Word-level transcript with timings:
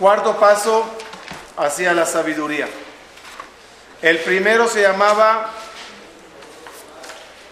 Cuarto 0.00 0.38
paso 0.38 0.86
hacia 1.58 1.92
la 1.92 2.06
sabiduría. 2.06 2.66
El 4.00 4.18
primero 4.20 4.66
se 4.66 4.80
llamaba 4.80 5.50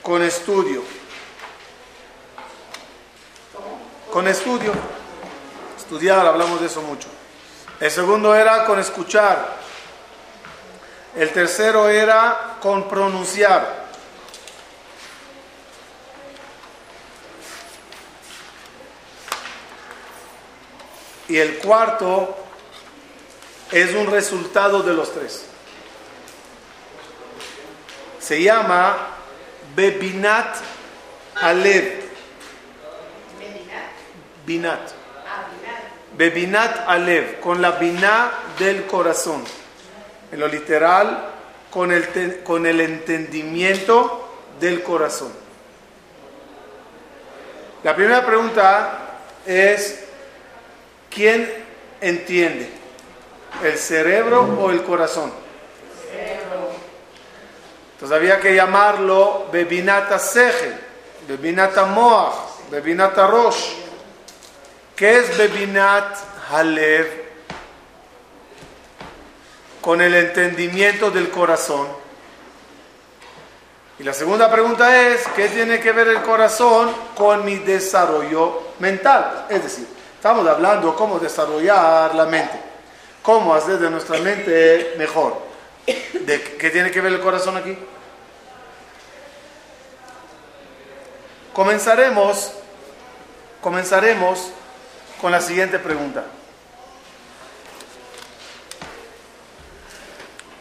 con 0.02 0.22
estudio. 0.22 0.82
Con 4.10 4.26
estudio. 4.28 4.72
Estudiar, 5.76 6.26
hablamos 6.26 6.58
de 6.60 6.68
eso 6.68 6.80
mucho. 6.80 7.08
El 7.80 7.90
segundo 7.90 8.34
era 8.34 8.64
con 8.64 8.78
escuchar. 8.78 9.56
El 11.14 11.30
tercero 11.34 11.90
era 11.90 12.56
con 12.62 12.88
pronunciar. 12.88 13.77
Y 21.28 21.36
el 21.36 21.58
cuarto 21.58 22.36
es 23.70 23.94
un 23.94 24.06
resultado 24.06 24.82
de 24.82 24.94
los 24.94 25.12
tres. 25.12 25.44
Se 28.18 28.42
llama 28.42 28.96
Bebinat 29.76 30.56
Alev. 31.36 32.08
Binat. 34.46 34.90
Bebinat 36.16 36.88
Alev, 36.88 37.38
con 37.40 37.60
la 37.60 37.72
biná 37.72 38.32
del 38.58 38.86
corazón. 38.86 39.44
En 40.32 40.40
lo 40.40 40.48
literal, 40.48 41.28
con 41.70 41.92
el, 41.92 42.42
con 42.42 42.66
el 42.66 42.80
entendimiento 42.80 44.28
del 44.58 44.82
corazón. 44.82 45.32
La 47.84 47.94
primera 47.94 48.26
pregunta 48.26 48.98
es, 49.46 50.07
¿quién 51.18 51.52
entiende? 52.00 52.70
¿El 53.64 53.76
cerebro 53.76 54.42
o 54.60 54.70
el 54.70 54.84
corazón? 54.84 55.32
Entonces 57.94 58.16
había 58.16 58.38
que 58.38 58.54
llamarlo 58.54 59.46
Bebinata 59.50 60.20
Seje, 60.20 60.72
Bebinata 61.26 61.86
Moach, 61.86 62.34
Bebinata 62.70 63.26
Rosh. 63.26 63.72
¿Qué 64.94 65.18
es 65.18 65.36
Bebinat 65.36 66.16
Halev? 66.52 67.08
Con 69.80 70.00
el 70.00 70.14
entendimiento 70.14 71.10
del 71.10 71.30
corazón. 71.30 71.88
Y 73.98 74.04
la 74.04 74.14
segunda 74.14 74.48
pregunta 74.48 75.08
es, 75.08 75.26
¿qué 75.34 75.48
tiene 75.48 75.80
que 75.80 75.90
ver 75.90 76.06
el 76.06 76.22
corazón 76.22 76.92
con 77.16 77.44
mi 77.44 77.56
desarrollo 77.56 78.68
mental? 78.78 79.46
Es 79.50 79.64
decir, 79.64 79.97
estamos 80.18 80.44
hablando 80.48 80.96
cómo 80.96 81.20
desarrollar 81.20 82.12
la 82.12 82.26
mente, 82.26 82.60
cómo 83.22 83.54
hacer 83.54 83.78
de 83.78 83.88
nuestra 83.88 84.18
mente 84.18 84.94
mejor. 84.98 85.40
¿De 85.86 86.42
¿Qué 86.58 86.70
tiene 86.70 86.90
que 86.90 87.00
ver 87.00 87.12
el 87.12 87.20
corazón 87.20 87.56
aquí? 87.56 87.78
Comenzaremos, 91.54 92.52
comenzaremos 93.62 94.50
con 95.20 95.30
la 95.30 95.40
siguiente 95.40 95.78
pregunta. 95.78 96.24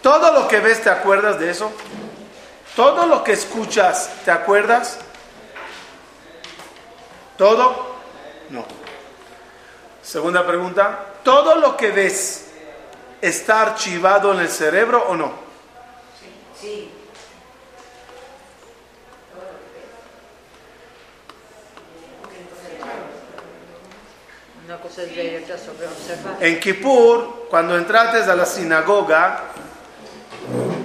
Todo 0.03 0.33
lo 0.33 0.47
que 0.47 0.59
ves, 0.59 0.83
¿te 0.83 0.92
acuerdas 0.92 1.39
de 1.39 1.49
eso? 1.49 1.71
Todo 2.75 3.08
lo 3.08 3.23
que 3.23 3.33
escuchas, 3.33 4.11
¿te 4.23 4.30
acuerdas? 4.30 4.99
¿Todo? 7.38 7.95
No. 8.52 8.77
Segunda 10.08 10.47
pregunta. 10.47 11.00
¿Todo 11.22 11.58
lo 11.58 11.75
que 11.75 11.91
ves 11.91 12.45
está 13.19 13.61
archivado 13.61 14.31
en 14.31 14.39
el 14.39 14.47
cerebro 14.47 15.03
o 15.09 15.17
no? 15.17 15.33
Sí. 16.58 16.89
Una 24.65 24.77
cosa 24.77 25.04
es 25.04 25.09
directa 25.09 25.58
sobre 25.58 25.87
observar. 25.87 26.37
En 26.39 26.58
Kippur, 26.61 27.48
cuando 27.49 27.77
entrates 27.77 28.30
a 28.30 28.36
la 28.37 28.45
sinagoga, 28.45 29.42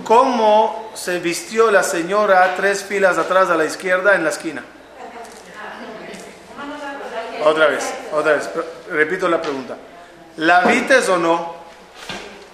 ¿cómo 0.02 0.90
se 0.94 1.20
vistió 1.20 1.70
la 1.70 1.84
señora 1.84 2.56
tres 2.56 2.82
filas 2.82 3.18
atrás 3.18 3.50
a 3.50 3.54
la 3.54 3.66
izquierda 3.66 4.16
en 4.16 4.24
la 4.24 4.30
esquina? 4.30 4.64
Otra 7.44 7.68
vez, 7.68 7.92
otra 8.12 8.34
vez, 8.34 8.48
repito 8.92 9.28
la 9.28 9.40
pregunta. 9.40 9.76
¿La 10.36 10.60
vites 10.60 11.08
o 11.08 11.16
no? 11.16 11.54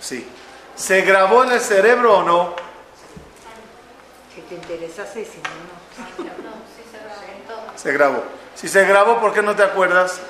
Sí. 0.00 0.26
¿Se 0.74 1.02
grabó 1.02 1.44
en 1.44 1.52
el 1.52 1.60
cerebro 1.60 2.18
o 2.18 2.22
no? 2.22 2.54
Que 4.34 4.42
te 4.42 4.54
interesase 4.54 5.24
si 5.24 5.38
no, 5.38 6.24
no. 6.24 6.58
Se 7.76 7.92
grabó. 7.92 8.24
Si 8.54 8.68
se 8.68 8.84
grabó, 8.84 9.20
¿por 9.20 9.32
qué 9.32 9.42
no 9.42 9.54
te 9.54 9.62
acuerdas? 9.62 10.20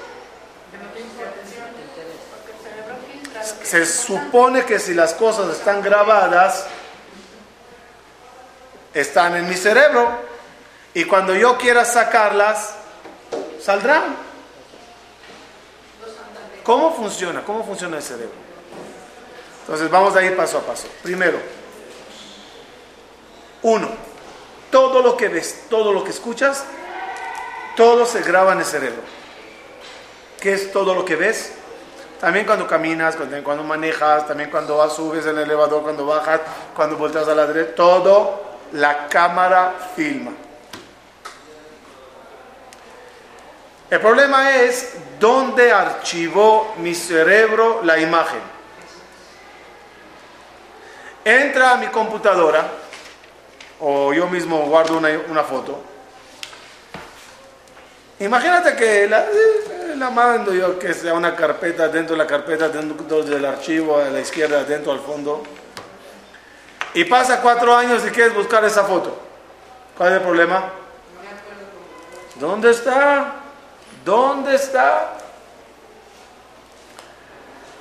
Se 3.62 3.86
supone 3.86 4.64
que 4.64 4.78
si 4.78 4.94
las 4.94 5.14
cosas 5.14 5.50
están 5.50 5.82
grabadas, 5.82 6.66
están 8.94 9.36
en 9.36 9.48
mi 9.48 9.56
cerebro. 9.56 10.10
Y 10.94 11.04
cuando 11.04 11.34
yo 11.34 11.56
quiera 11.58 11.84
sacarlas, 11.84 12.74
saldrán. 13.60 14.27
¿Cómo 16.68 16.92
funciona? 16.92 17.42
¿Cómo 17.44 17.64
funciona 17.64 17.96
el 17.96 18.02
cerebro? 18.02 18.34
Entonces 19.62 19.90
vamos 19.90 20.14
a 20.14 20.22
ir 20.22 20.36
paso 20.36 20.58
a 20.58 20.60
paso. 20.60 20.86
Primero, 21.02 21.38
uno, 23.62 23.88
todo 24.70 25.00
lo 25.00 25.16
que 25.16 25.30
ves, 25.30 25.64
todo 25.70 25.94
lo 25.94 26.04
que 26.04 26.10
escuchas, 26.10 26.66
todo 27.74 28.04
se 28.04 28.20
graba 28.20 28.52
en 28.52 28.58
el 28.58 28.66
cerebro. 28.66 29.00
¿Qué 30.38 30.52
es 30.52 30.70
todo 30.70 30.94
lo 30.94 31.06
que 31.06 31.16
ves? 31.16 31.54
También 32.20 32.44
cuando 32.44 32.66
caminas, 32.66 33.16
cuando, 33.16 33.64
manejas, 33.64 34.28
también 34.28 34.50
cuando 34.50 34.90
subes 34.90 35.24
en 35.24 35.38
el 35.38 35.44
elevador, 35.44 35.82
cuando 35.82 36.04
bajas, 36.04 36.42
cuando 36.76 36.98
volteas 36.98 37.28
a 37.28 37.34
la 37.34 37.46
derecha, 37.46 37.76
todo 37.76 38.42
la 38.72 39.08
cámara 39.08 39.72
filma. 39.96 40.32
El 43.90 44.00
problema 44.00 44.54
es 44.54 44.96
dónde 45.18 45.72
archivó 45.72 46.74
mi 46.78 46.94
cerebro 46.94 47.80
la 47.82 47.98
imagen. 47.98 48.40
Entra 51.24 51.72
a 51.72 51.76
mi 51.78 51.86
computadora, 51.86 52.68
o 53.80 54.12
yo 54.12 54.26
mismo 54.28 54.58
guardo 54.66 54.98
una, 54.98 55.42
foto. 55.42 55.80
Imagínate 58.20 58.76
que 58.76 59.08
la, 59.08 59.24
la, 59.96 60.10
mando 60.10 60.52
yo 60.52 60.78
que 60.78 60.92
sea 60.92 61.14
una 61.14 61.34
carpeta 61.34 61.88
dentro 61.88 62.14
de 62.14 62.22
la 62.22 62.26
carpeta, 62.26 62.68
dentro 62.68 63.22
del 63.22 63.44
archivo, 63.44 63.98
a 63.98 64.10
la 64.10 64.20
izquierda, 64.20 64.64
dentro 64.64 64.92
al 64.92 65.00
fondo. 65.00 65.42
Y 66.92 67.04
pasa 67.04 67.40
cuatro 67.40 67.74
años 67.74 68.02
y 68.06 68.10
quieres 68.10 68.34
buscar 68.34 68.64
esa 68.64 68.84
foto. 68.84 69.18
¿Cuál 69.96 70.10
es 70.10 70.16
el 70.16 70.22
problema? 70.22 70.64
¿Dónde 72.36 72.70
está? 72.70 73.47
¿Dónde 74.08 74.54
está? 74.54 75.18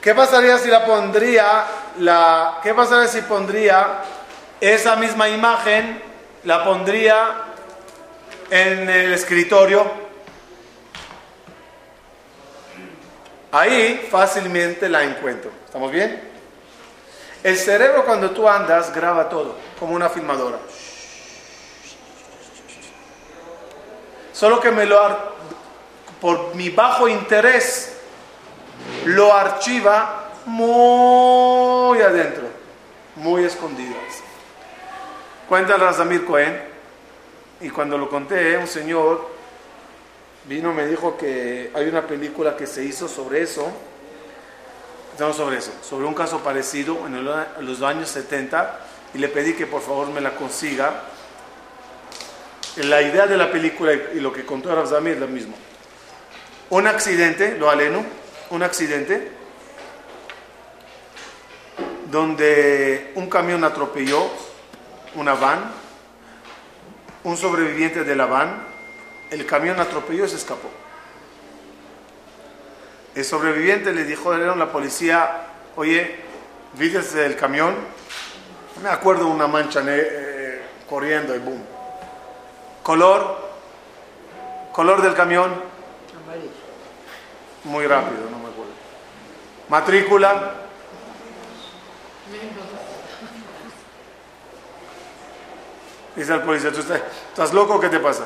¿Qué 0.01 0.13
pasaría 0.13 0.57
si 0.57 0.67
la 0.67 0.85
pondría, 0.85 1.63
la, 1.99 2.59
qué 2.61 2.73
pasaría 2.73 3.07
si 3.07 3.21
pondría 3.21 4.01
esa 4.59 4.97
misma 4.97 5.29
imagen, 5.29 6.03
la 6.43 6.65
pondría 6.65 7.43
en 8.49 8.89
el 8.89 9.13
escritorio? 9.13 9.89
Ahí 13.53 14.05
fácilmente 14.11 14.89
la 14.89 15.03
encuentro. 15.05 15.49
¿Estamos 15.63 15.89
bien? 15.93 16.29
El 17.41 17.55
cerebro 17.55 18.03
cuando 18.03 18.31
tú 18.31 18.49
andas 18.49 18.93
graba 18.93 19.29
todo, 19.29 19.55
como 19.79 19.95
una 19.95 20.09
filmadora. 20.09 20.57
Solo 24.33 24.59
que 24.59 24.71
me 24.71 24.85
lo 24.85 25.36
por 26.21 26.55
mi 26.55 26.69
bajo 26.69 27.07
interés 27.07 27.93
lo 29.05 29.33
archiva 29.33 30.31
muy 30.45 32.01
adentro, 32.01 32.43
muy 33.15 33.43
escondido. 33.43 33.95
Cuenta 35.47 35.77
Razamir 35.77 36.25
Cohen, 36.25 36.61
y 37.61 37.69
cuando 37.69 37.97
lo 37.97 38.09
conté, 38.09 38.57
un 38.57 38.67
señor 38.67 39.29
vino 40.45 40.71
y 40.71 40.75
me 40.75 40.87
dijo 40.87 41.17
que 41.17 41.71
hay 41.73 41.87
una 41.87 42.05
película 42.05 42.55
que 42.55 42.67
se 42.67 42.83
hizo 42.83 43.07
sobre 43.07 43.41
eso, 43.41 43.71
no 45.19 45.33
sobre 45.33 45.57
eso, 45.57 45.71
sobre 45.81 46.05
un 46.05 46.13
caso 46.13 46.39
parecido 46.39 46.97
en, 47.07 47.25
los 47.65 47.81
años 47.81 48.09
70, 48.09 48.79
y 49.13 49.17
le 49.17 49.29
pedí 49.29 49.53
que 49.53 49.65
por 49.65 49.81
favor 49.81 50.09
me 50.09 50.21
la 50.21 50.35
consiga. 50.35 51.03
La 52.77 53.01
idea 53.01 53.25
de 53.25 53.37
la 53.37 53.51
película 53.51 53.91
y 53.93 54.19
lo 54.19 54.31
que 54.31 54.45
contó 54.45 54.73
Razamir 54.75 55.13
es 55.13 55.19
lo 55.19 55.27
mismo. 55.27 55.55
Un 56.69 56.87
accidente, 56.87 57.57
lo 57.57 57.69
aleno, 57.69 58.05
un 58.49 58.63
accidente. 58.63 59.31
donde 62.11 63.11
un 63.15 63.29
camión 63.29 63.65
atropelló 63.65 64.29
una 65.15 65.33
van, 65.33 65.71
un 67.23 67.35
sobreviviente 67.35 68.03
de 68.03 68.15
la 68.15 68.25
van, 68.25 68.63
el 69.29 69.45
camión 69.45 69.79
atropelló 69.79 70.25
y 70.25 70.29
se 70.29 70.37
escapó. 70.37 70.69
El 73.15 73.25
sobreviviente 73.25 73.91
le 73.91 74.05
dijo 74.05 74.31
a 74.31 74.37
la 74.37 74.71
policía, 74.71 75.47
oye, 75.75 76.15
¿viste 76.73 77.25
el 77.25 77.35
camión? 77.35 77.75
Me 78.81 78.89
acuerdo 78.89 79.27
una 79.27 79.47
mancha 79.47 79.81
eh, 79.85 80.61
corriendo 80.87 81.35
y 81.35 81.39
boom. 81.39 81.63
Color, 82.83 83.49
color 84.71 85.01
del 85.01 85.15
camión. 85.15 85.66
Muy 87.67 87.85
rápido, 87.85 88.29
no 88.31 88.39
me 88.39 88.47
acuerdo. 88.47 88.71
Matrícula. 89.67 90.53
Dice 96.15 96.33
el 96.33 96.41
policía, 96.41 96.71
¿tú 96.71 96.79
estás, 96.79 97.53
loco 97.53 97.79
qué 97.79 97.89
te 97.89 97.99
pasa? 97.99 98.25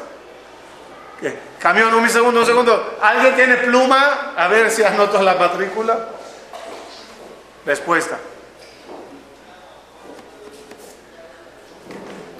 ¿Qué? 1.19 1.37
Camión, 1.59 1.93
un 1.93 2.09
segundo, 2.09 2.39
un 2.39 2.45
segundo. 2.45 2.97
¿Alguien 3.01 3.35
tiene 3.35 3.57
pluma? 3.57 4.33
A 4.37 4.47
ver 4.47 4.69
si 4.69 4.83
anoto 4.83 5.21
la 5.21 5.35
matrícula. 5.35 6.07
Respuesta. 7.65 8.17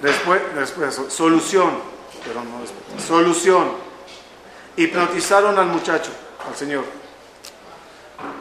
Después, 0.01 0.41
después, 0.55 1.01
solución. 1.09 1.81
Pero 2.23 2.43
no. 2.43 2.61
Solución. 3.03 3.73
Hipnotizaron 4.77 5.59
al 5.59 5.65
muchacho, 5.65 6.11
al 6.47 6.55
señor. 6.55 6.85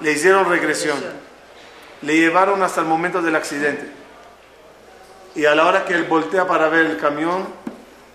Le 0.02 0.12
hicieron 0.12 0.48
regresión. 0.48 0.98
Le 2.02 2.16
llevaron 2.16 2.62
hasta 2.62 2.80
el 2.80 2.86
momento 2.86 3.20
del 3.22 3.36
accidente. 3.36 3.90
Y 5.34 5.44
a 5.44 5.54
la 5.54 5.66
hora 5.66 5.84
que 5.84 5.94
él 5.94 6.04
voltea 6.04 6.46
para 6.46 6.68
ver 6.68 6.86
el 6.86 6.98
camión, 6.98 7.46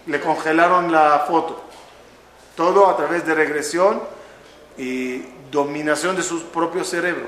le 0.08 0.20
congelaron 0.20 0.92
la 0.92 1.26
foto. 1.28 1.64
Todo 2.56 2.90
a 2.90 2.98
través 2.98 3.26
de 3.26 3.36
regresión 3.36 4.02
y 4.78 5.20
dominación 5.52 6.16
de 6.16 6.24
su 6.24 6.48
propio 6.48 6.84
cerebro. 6.84 7.26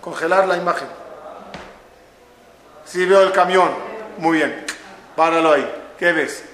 Congelar 0.00 0.46
la 0.46 0.56
imagen. 0.56 0.88
Si 2.84 3.04
veo 3.04 3.22
el 3.22 3.32
camión, 3.32 3.70
muy 4.16 4.38
bien, 4.38 4.64
páralo 5.18 5.52
ahí. 5.52 5.68
¿Qué 5.98 6.12
ves? 6.12 6.44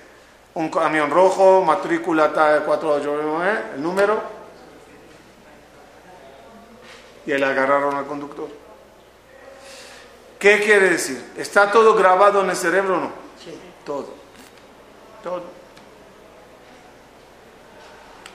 Un 0.54 0.70
camión 0.70 1.10
rojo, 1.10 1.62
matrícula 1.62 2.32
489, 2.32 3.62
el 3.74 3.82
número. 3.82 4.22
Y 7.26 7.34
le 7.34 7.44
agarraron 7.44 7.94
al 7.94 8.06
conductor. 8.06 8.48
¿Qué 10.38 10.60
quiere 10.60 10.88
decir? 10.88 11.32
¿Está 11.36 11.70
todo 11.70 11.94
grabado 11.94 12.40
en 12.40 12.48
el 12.48 12.56
cerebro 12.56 12.96
o 12.96 13.00
no? 13.00 13.10
Sí. 13.42 13.54
Todo. 13.84 14.14
Todo. 15.22 15.42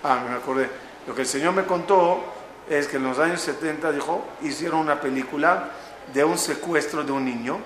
Ah, 0.03 0.23
me 0.29 0.35
acordé. 0.35 0.69
Lo 1.07 1.15
que 1.15 1.21
el 1.21 1.27
Señor 1.27 1.53
me 1.53 1.65
contó 1.65 2.19
es 2.69 2.87
que 2.87 2.97
en 2.97 3.03
los 3.03 3.17
años 3.17 3.41
70, 3.41 3.91
dijo, 3.93 4.23
hicieron 4.43 4.81
una 4.81 5.01
película 5.01 5.71
de 6.13 6.23
un 6.23 6.37
secuestro 6.37 7.03
de 7.03 7.11
un 7.11 7.25
niño 7.25 7.59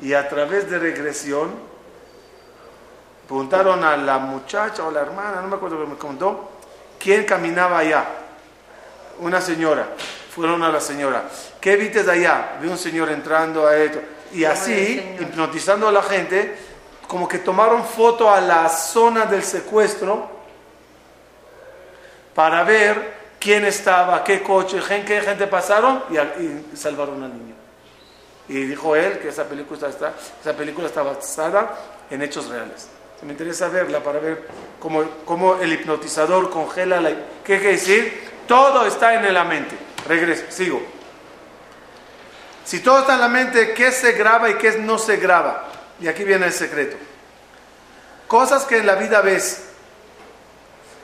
y 0.00 0.14
a 0.14 0.28
través 0.28 0.70
de 0.70 0.78
regresión 0.78 1.50
preguntaron 3.26 3.82
a 3.84 3.96
la 3.96 4.18
muchacha 4.18 4.84
o 4.84 4.90
la 4.90 5.00
hermana, 5.00 5.40
no 5.40 5.48
me 5.48 5.56
acuerdo 5.56 5.80
que 5.80 5.90
me 5.90 5.96
contó, 5.96 6.50
quién 6.98 7.24
caminaba 7.24 7.78
allá. 7.78 8.04
Una 9.20 9.40
señora. 9.40 9.88
Fueron 10.34 10.62
a 10.62 10.70
la 10.70 10.80
señora. 10.80 11.24
¿Qué 11.60 11.76
viste 11.76 12.02
de 12.02 12.12
allá? 12.12 12.58
Vi 12.60 12.68
un 12.68 12.78
señor 12.78 13.10
entrando 13.10 13.66
a 13.66 13.76
esto. 13.76 14.00
Y 14.32 14.44
así, 14.44 15.16
hipnotizando 15.20 15.88
a 15.88 15.92
la 15.92 16.02
gente, 16.02 16.56
como 17.06 17.28
que 17.28 17.38
tomaron 17.38 17.84
foto 17.84 18.30
a 18.30 18.40
la 18.40 18.68
zona 18.68 19.26
del 19.26 19.42
secuestro 19.42 20.30
para 22.34 22.64
ver 22.64 23.12
quién 23.38 23.66
estaba, 23.66 24.24
qué 24.24 24.42
coche, 24.42 24.80
qué 25.06 25.20
gente 25.20 25.46
pasaron 25.46 26.04
y, 26.10 26.16
y 26.16 26.76
salvaron 26.76 27.22
al 27.22 27.36
niño. 27.36 27.51
Y 28.52 28.66
dijo 28.66 28.94
él 28.94 29.18
que 29.18 29.28
esa 29.28 29.44
película 29.44 29.88
está, 29.88 30.12
esa 30.38 30.52
película 30.54 30.86
está 30.86 31.02
basada 31.02 31.74
en 32.10 32.20
hechos 32.20 32.48
reales. 32.50 32.86
Me 33.22 33.32
interesa 33.32 33.68
verla 33.68 34.00
para 34.00 34.18
ver 34.18 34.46
cómo, 34.78 35.02
cómo 35.24 35.56
el 35.62 35.72
hipnotizador 35.72 36.50
congela 36.50 37.00
la... 37.00 37.10
¿Qué 37.42 37.56
quiere 37.56 37.72
decir? 37.72 38.30
Todo 38.46 38.84
está 38.84 39.14
en 39.14 39.32
la 39.32 39.44
mente. 39.44 39.74
Regreso, 40.06 40.44
sigo. 40.50 40.82
Si 42.62 42.80
todo 42.80 42.98
está 43.00 43.14
en 43.14 43.20
la 43.20 43.28
mente, 43.28 43.72
¿qué 43.72 43.90
se 43.90 44.12
graba 44.12 44.50
y 44.50 44.54
qué 44.56 44.76
no 44.76 44.98
se 44.98 45.16
graba? 45.16 45.68
Y 45.98 46.06
aquí 46.06 46.22
viene 46.22 46.44
el 46.44 46.52
secreto. 46.52 46.98
Cosas 48.28 48.64
que 48.66 48.76
en 48.76 48.86
la 48.86 48.96
vida 48.96 49.22
ves 49.22 49.64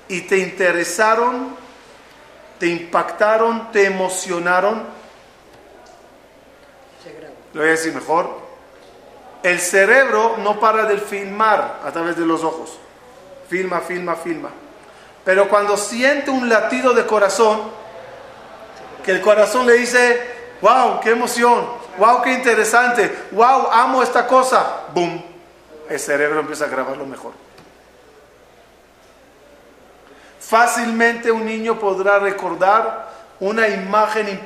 y 0.09 0.21
te 0.21 0.37
interesaron, 0.37 1.57
te 2.59 2.67
impactaron, 2.67 3.73
te 3.73 3.87
emocionaron. 3.87 4.98
Lo 7.55 7.61
voy 7.61 7.69
a 7.69 7.73
decir 7.73 7.95
mejor. 7.95 8.31
El 9.43 9.61
cerebro 9.61 10.37
no 10.39 10.59
para 10.59 10.85
de 10.85 10.99
filmar 10.99 11.81
a 11.85 11.91
través 11.93 12.17
de 12.17 12.27
los 12.27 12.43
ojos. 12.43 12.79
Filma, 13.49 13.81
filma, 13.81 14.17
filma. 14.17 14.51
Pero 15.25 15.49
cuando 15.49 15.77
siente 15.77 16.31
un 16.31 16.49
latido 16.49 16.93
de 16.93 17.07
corazón, 17.07 17.61
que 19.05 19.13
el 19.13 19.21
corazón 19.21 19.67
le 19.67 19.75
dice, 19.75 20.21
wow, 20.61 21.01
qué 21.01 21.11
emoción, 21.11 21.67
wow, 21.99 22.23
qué 22.23 22.33
interesante, 22.33 23.27
wow, 23.33 23.69
amo 23.71 24.03
esta 24.03 24.27
cosa, 24.27 24.85
boom, 24.93 25.23
el 25.89 26.01
cerebro 26.01 26.41
empieza 26.41 26.65
a 26.65 26.69
grabarlo 26.69 27.07
mejor. 27.07 27.33
Fácilmente 30.41 31.31
un 31.31 31.45
niño 31.45 31.79
podrá 31.79 32.19
recordar 32.19 33.09
una 33.41 33.69
imagen 33.69 34.41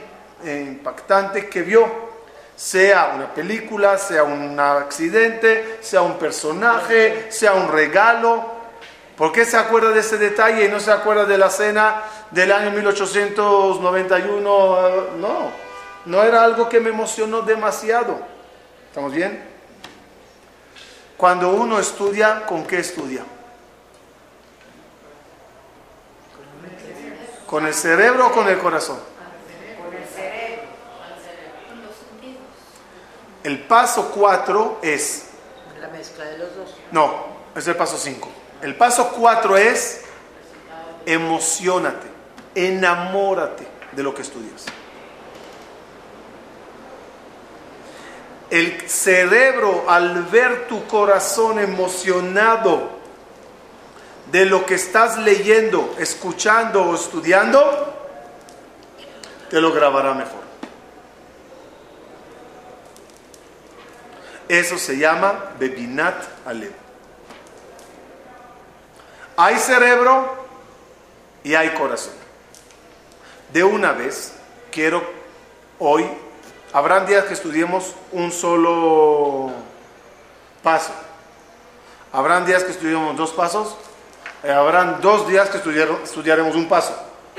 impactante 0.44 1.48
que 1.48 1.62
vio, 1.62 2.11
sea 2.56 3.12
una 3.14 3.34
película, 3.34 3.98
sea 3.98 4.24
un 4.24 4.58
accidente, 4.58 5.78
sea 5.80 6.02
un 6.02 6.18
personaje, 6.18 7.26
sea 7.30 7.54
un 7.54 7.70
regalo. 7.70 8.62
¿Por 9.16 9.30
qué 9.32 9.44
se 9.44 9.56
acuerda 9.56 9.90
de 9.90 10.00
ese 10.00 10.18
detalle 10.18 10.64
y 10.64 10.68
no 10.68 10.80
se 10.80 10.90
acuerda 10.90 11.24
de 11.24 11.38
la 11.38 11.50
cena 11.50 12.02
del 12.30 12.50
año 12.52 12.70
1891? 12.70 15.16
No, 15.18 15.50
no 16.06 16.22
era 16.22 16.42
algo 16.42 16.68
que 16.68 16.80
me 16.80 16.90
emocionó 16.90 17.42
demasiado. 17.42 18.18
¿Estamos 18.88 19.12
bien? 19.12 19.44
Cuando 21.16 21.50
uno 21.50 21.78
estudia, 21.78 22.44
¿con 22.46 22.64
qué 22.64 22.80
estudia? 22.80 23.22
¿Con 27.46 27.66
el 27.66 27.74
cerebro 27.74 28.28
o 28.28 28.32
con 28.32 28.48
el 28.48 28.58
corazón? 28.58 29.11
El 33.44 33.60
paso 33.60 34.10
4 34.14 34.78
es, 34.82 35.24
La 35.80 35.88
mezcla 35.88 36.24
de 36.24 36.38
los 36.38 36.54
dos. 36.56 36.74
no, 36.92 37.26
es 37.56 37.66
el 37.66 37.76
paso 37.76 37.98
5. 37.98 38.28
El 38.62 38.76
paso 38.76 39.10
4 39.10 39.56
es 39.56 40.02
emocionate, 41.06 42.06
enamórate 42.54 43.66
de 43.90 44.02
lo 44.02 44.14
que 44.14 44.22
estudias. 44.22 44.66
El 48.50 48.88
cerebro 48.88 49.84
al 49.88 50.24
ver 50.24 50.68
tu 50.68 50.86
corazón 50.86 51.58
emocionado 51.58 52.90
de 54.30 54.44
lo 54.44 54.64
que 54.66 54.74
estás 54.74 55.18
leyendo, 55.18 55.94
escuchando 55.98 56.82
o 56.82 56.94
estudiando, 56.94 57.94
te 59.50 59.60
lo 59.60 59.72
grabará 59.72 60.14
mejor. 60.14 60.41
Eso 64.52 64.76
se 64.76 64.98
llama 64.98 65.52
Bebinat 65.58 66.14
Alev. 66.44 66.72
Hay 69.34 69.56
cerebro 69.56 70.44
y 71.42 71.54
hay 71.54 71.70
corazón. 71.70 72.12
De 73.50 73.64
una 73.64 73.92
vez, 73.92 74.34
quiero 74.70 75.02
hoy, 75.78 76.06
habrán 76.74 77.06
días 77.06 77.24
que 77.24 77.32
estudiemos 77.32 77.94
un 78.12 78.30
solo 78.30 79.50
paso. 80.62 80.92
Habrán 82.12 82.44
días 82.44 82.62
que 82.62 82.72
estudiemos 82.72 83.16
dos 83.16 83.30
pasos. 83.32 83.74
Eh, 84.44 84.52
habrán 84.52 85.00
dos 85.00 85.26
días 85.28 85.48
que 85.48 85.56
estudiar- 85.56 85.98
estudiaremos 86.04 86.54
un 86.56 86.68
paso. 86.68 86.94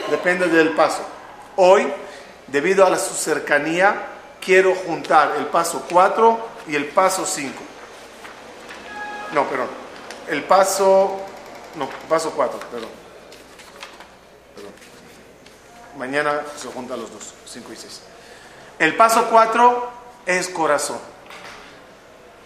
Depende 0.10 0.48
del 0.48 0.70
paso. 0.70 1.03
Hoy, 1.58 1.93
debido 2.48 2.84
a 2.88 2.89
la, 2.89 2.98
su 2.98 3.13
cercanía, 3.13 4.01
quiero 4.41 4.74
juntar 4.74 5.36
el 5.38 5.46
paso 5.46 5.86
4 5.91 6.52
y 6.67 6.75
el 6.75 6.86
paso 6.86 7.25
5. 7.25 7.53
No, 9.34 9.48
perdón. 9.48 9.67
El 10.29 10.43
paso, 10.43 11.20
no, 11.75 11.89
paso 12.08 12.32
4, 12.32 12.60
perdón. 12.72 12.89
Mañana 15.98 16.41
se 16.55 16.67
juntan 16.70 17.00
los 17.00 17.12
dos, 17.12 17.34
5 17.46 17.74
y 17.74 17.75
6. 17.75 18.01
El 18.79 18.96
paso 18.96 19.27
4 19.29 19.91
es 20.25 20.50
corazón. 20.50 21.00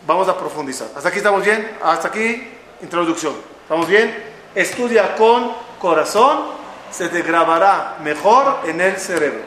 Vamos 0.06 0.28
a 0.28 0.38
profundizar. 0.38 0.88
¿Hasta 0.96 1.10
aquí 1.10 1.18
estamos 1.18 1.44
bien? 1.44 1.78
Hasta 1.84 2.10
aquí, 2.10 2.48
introducción. 2.82 3.36
¿Estamos 3.64 3.88
bien? 3.88 4.24
Estudia 4.56 5.16
con 5.16 5.54
corazón, 5.80 6.52
se 6.92 7.10
te 7.10 7.22
grabará 7.22 7.98
mejor 8.02 8.62
en 8.66 8.82
el 8.82 8.98
cerebro. 8.98 9.42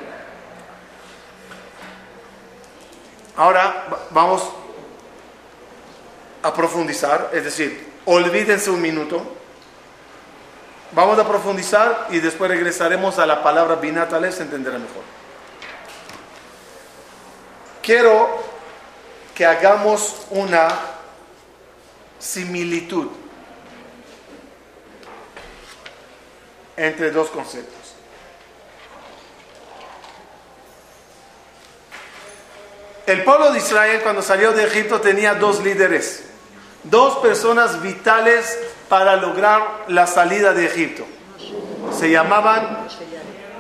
Ahora 3.37 3.87
vamos 4.11 4.50
a 6.42 6.54
profundizar, 6.54 7.30
es 7.32 7.44
decir, 7.44 7.88
olvídense 8.04 8.70
un 8.70 8.80
minuto. 8.80 9.37
Vamos 10.92 11.18
a 11.18 11.28
profundizar 11.28 12.09
y 12.11 12.18
después 12.18 12.50
regresaremos 12.50 13.18
a 13.18 13.26
la 13.26 13.42
palabra 13.42 13.76
binatales, 13.76 14.35
se 14.35 14.42
entenderá 14.42 14.78
mejor. 14.78 15.02
Quiero 17.82 18.42
que 19.35 19.47
hagamos 19.47 20.26
una 20.30 20.68
similitud 22.18 23.09
entre 26.76 27.11
dos 27.11 27.28
conceptos. 27.30 27.94
El 33.06 33.25
pueblo 33.25 33.52
de 33.52 33.59
Israel 33.59 34.00
cuando 34.02 34.23
salió 34.23 34.52
de 34.52 34.64
Egipto 34.64 35.00
tenía 35.00 35.35
dos 35.35 35.62
líderes, 35.64 36.30
dos 36.85 37.19
personas 37.19 37.83
vitales 37.83 38.59
para 38.89 39.17
lograr 39.17 39.85
la 39.89 40.07
salida 40.07 40.53
de 40.53 40.67
Egipto. 40.67 41.05
Se 41.97 42.11
llamaban 42.11 42.87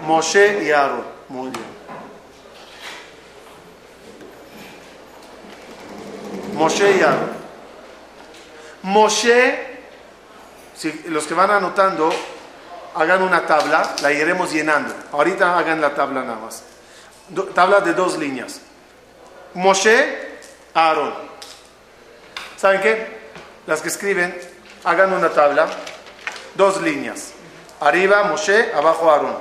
Moshe 0.06 0.64
y 0.64 0.70
Aarón. 0.70 1.04
Muy 1.28 1.50
bien. 1.50 1.64
Moshe 6.54 6.96
y 6.96 7.00
Aarón. 7.02 7.40
Moshe, 8.82 9.78
si 10.74 11.04
los 11.08 11.26
que 11.26 11.34
van 11.34 11.50
anotando, 11.50 12.10
hagan 12.94 13.22
una 13.22 13.46
tabla, 13.46 13.94
la 14.02 14.12
iremos 14.12 14.52
llenando. 14.52 14.94
Ahorita 15.12 15.58
hagan 15.58 15.80
la 15.80 15.94
tabla 15.94 16.22
nada 16.22 16.38
más. 16.38 16.62
tabla 17.54 17.80
de 17.80 17.92
dos 17.92 18.18
líneas. 18.18 18.60
Moshe, 19.54 20.38
Aarón. 20.74 21.29
¿Saben 22.60 22.82
qué? 22.82 23.06
Las 23.66 23.80
que 23.80 23.88
escriben, 23.88 24.38
hagan 24.84 25.14
una 25.14 25.30
tabla, 25.30 25.66
dos 26.56 26.82
líneas. 26.82 27.32
Arriba 27.80 28.24
Moshe, 28.24 28.70
abajo 28.74 29.10
Aarón. 29.10 29.38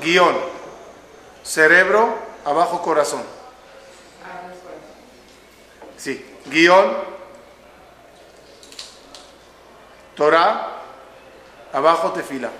Guión. 0.00 0.36
Cerebro, 1.44 2.12
abajo 2.44 2.82
corazón. 2.82 3.22
Sí. 5.96 6.28
Guión. 6.46 6.92
Torah, 10.16 10.80
abajo 11.72 12.10
tefila. 12.10 12.50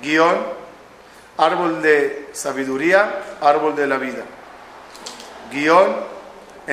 Guión. 0.00 0.62
Árbol 1.36 1.82
de 1.82 2.30
sabiduría, 2.32 3.24
árbol 3.40 3.74
de 3.74 3.86
la 3.88 3.96
vida. 3.96 4.22
Guión, 5.50 6.11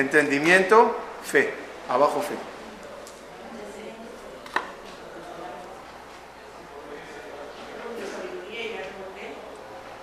entendimiento, 0.00 0.96
fe. 1.24 1.52
Abajo 1.88 2.20
fe. 2.22 2.34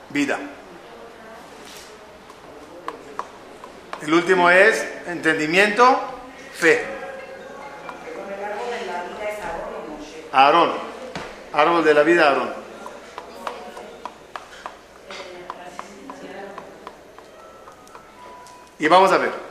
Vida. 0.10 0.40
El 4.02 4.14
último 4.14 4.50
es 4.50 4.86
entendimiento, 5.08 6.00
fe. 6.54 6.86
Aarón. 10.32 10.72
Árbol 11.54 11.84
de 11.84 11.94
la 11.94 12.04
vida, 12.04 12.30
Aarón. 12.30 12.54
Y 18.80 18.88
vamos 18.88 19.12
a 19.12 19.18
ver. 19.18 19.47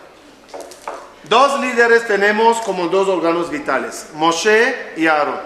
Dos 1.29 1.61
líderes 1.61 2.07
tenemos 2.07 2.59
como 2.59 2.87
dos 2.87 3.09
órganos 3.09 3.51
vitales, 3.51 4.09
Moshe 4.15 4.93
y 4.97 5.09
Aarón. 5.09 5.41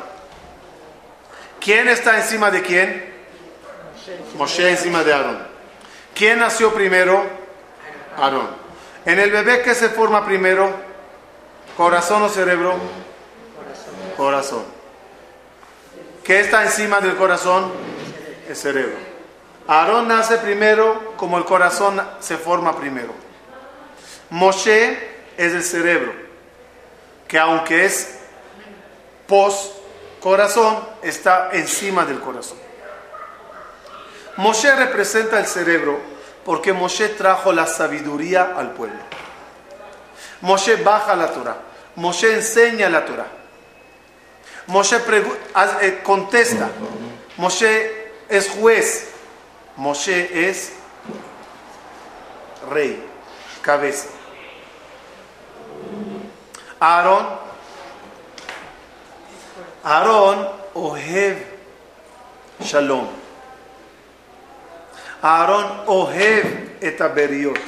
¿Quién 1.58 1.88
está 1.88 2.18
encima 2.18 2.50
de 2.50 2.62
quién? 2.62 3.14
Moshe 4.37 4.70
encima 4.70 5.02
de 5.02 5.14
Aarón. 5.14 5.46
¿Quién 6.14 6.38
nació 6.38 6.75
primero? 6.75 7.25
Aarón. 8.18 8.49
En 9.06 9.18
el 9.18 9.30
bebé, 9.30 9.62
¿qué 9.62 9.75
se 9.75 9.88
forma 9.88 10.25
primero? 10.25 10.70
¿Corazón 11.76 12.22
o 12.22 12.28
cerebro? 12.28 12.75
Corazón. 14.18 14.64
¿Qué 16.22 16.40
está 16.40 16.62
encima 16.62 17.00
del 17.00 17.16
corazón? 17.16 17.72
El 18.46 18.56
cerebro. 18.56 18.96
Aarón 19.66 20.08
nace 20.08 20.37
primero 20.38 21.14
como 21.16 21.38
el 21.38 21.44
corazón 21.46 22.02
se 22.20 22.37
forma 22.37 22.76
primero. 22.76 23.14
Moshe 24.28 25.20
es 25.40 25.54
el 25.54 25.64
cerebro, 25.64 26.12
que 27.26 27.38
aunque 27.38 27.87
es 27.87 28.18
post 29.26 29.73
corazón, 30.20 30.87
está 31.00 31.49
encima 31.52 32.04
del 32.04 32.20
corazón. 32.20 32.59
Moshe 34.37 34.70
representa 34.76 35.38
el 35.38 35.47
cerebro 35.47 35.99
porque 36.44 36.75
Moshe 36.75 37.09
trajo 37.09 37.52
la 37.52 37.66
sabiduría 37.66 38.52
al 38.54 38.73
pueblo. 38.73 38.99
Moshe 40.42 40.76
baja 40.76 41.16
la 41.16 41.32
Torah. 41.32 41.56
Moshe 41.97 42.35
enseña 42.35 42.90
la 42.90 43.06
Torah. 43.06 43.28
Moshe 44.66 44.97
eh, 45.80 46.00
contesta. 46.02 46.68
Moshe 47.38 48.12
es 48.28 48.50
juez. 48.50 49.09
Moshe 49.76 50.50
es 50.50 50.73
rey, 52.70 53.02
cabeza. 53.62 54.20
Aarón, 56.80 57.26
Aarón, 59.84 60.49
Ohev, 60.75 61.46
Shalom. 62.60 63.06
Aarón, 65.22 65.82
Ohev, 65.87 66.78
etaberiot. 66.80 67.58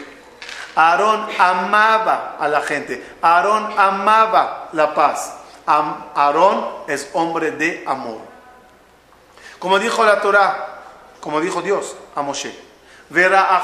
Aarón 0.74 1.28
amaba 1.38 2.36
a 2.38 2.48
la 2.48 2.62
gente. 2.62 3.16
Aarón 3.20 3.74
amaba 3.76 4.68
la 4.72 4.94
paz. 4.94 5.34
Aarón 5.66 6.66
es 6.88 7.10
hombre 7.12 7.50
de 7.52 7.84
amor. 7.86 8.20
Como 9.58 9.78
dijo 9.78 10.04
la 10.04 10.20
Torah, 10.20 10.80
como 11.20 11.40
dijo 11.40 11.62
Dios 11.62 11.94
a 12.14 12.22
Moshe, 12.22 12.58
verá. 13.10 13.62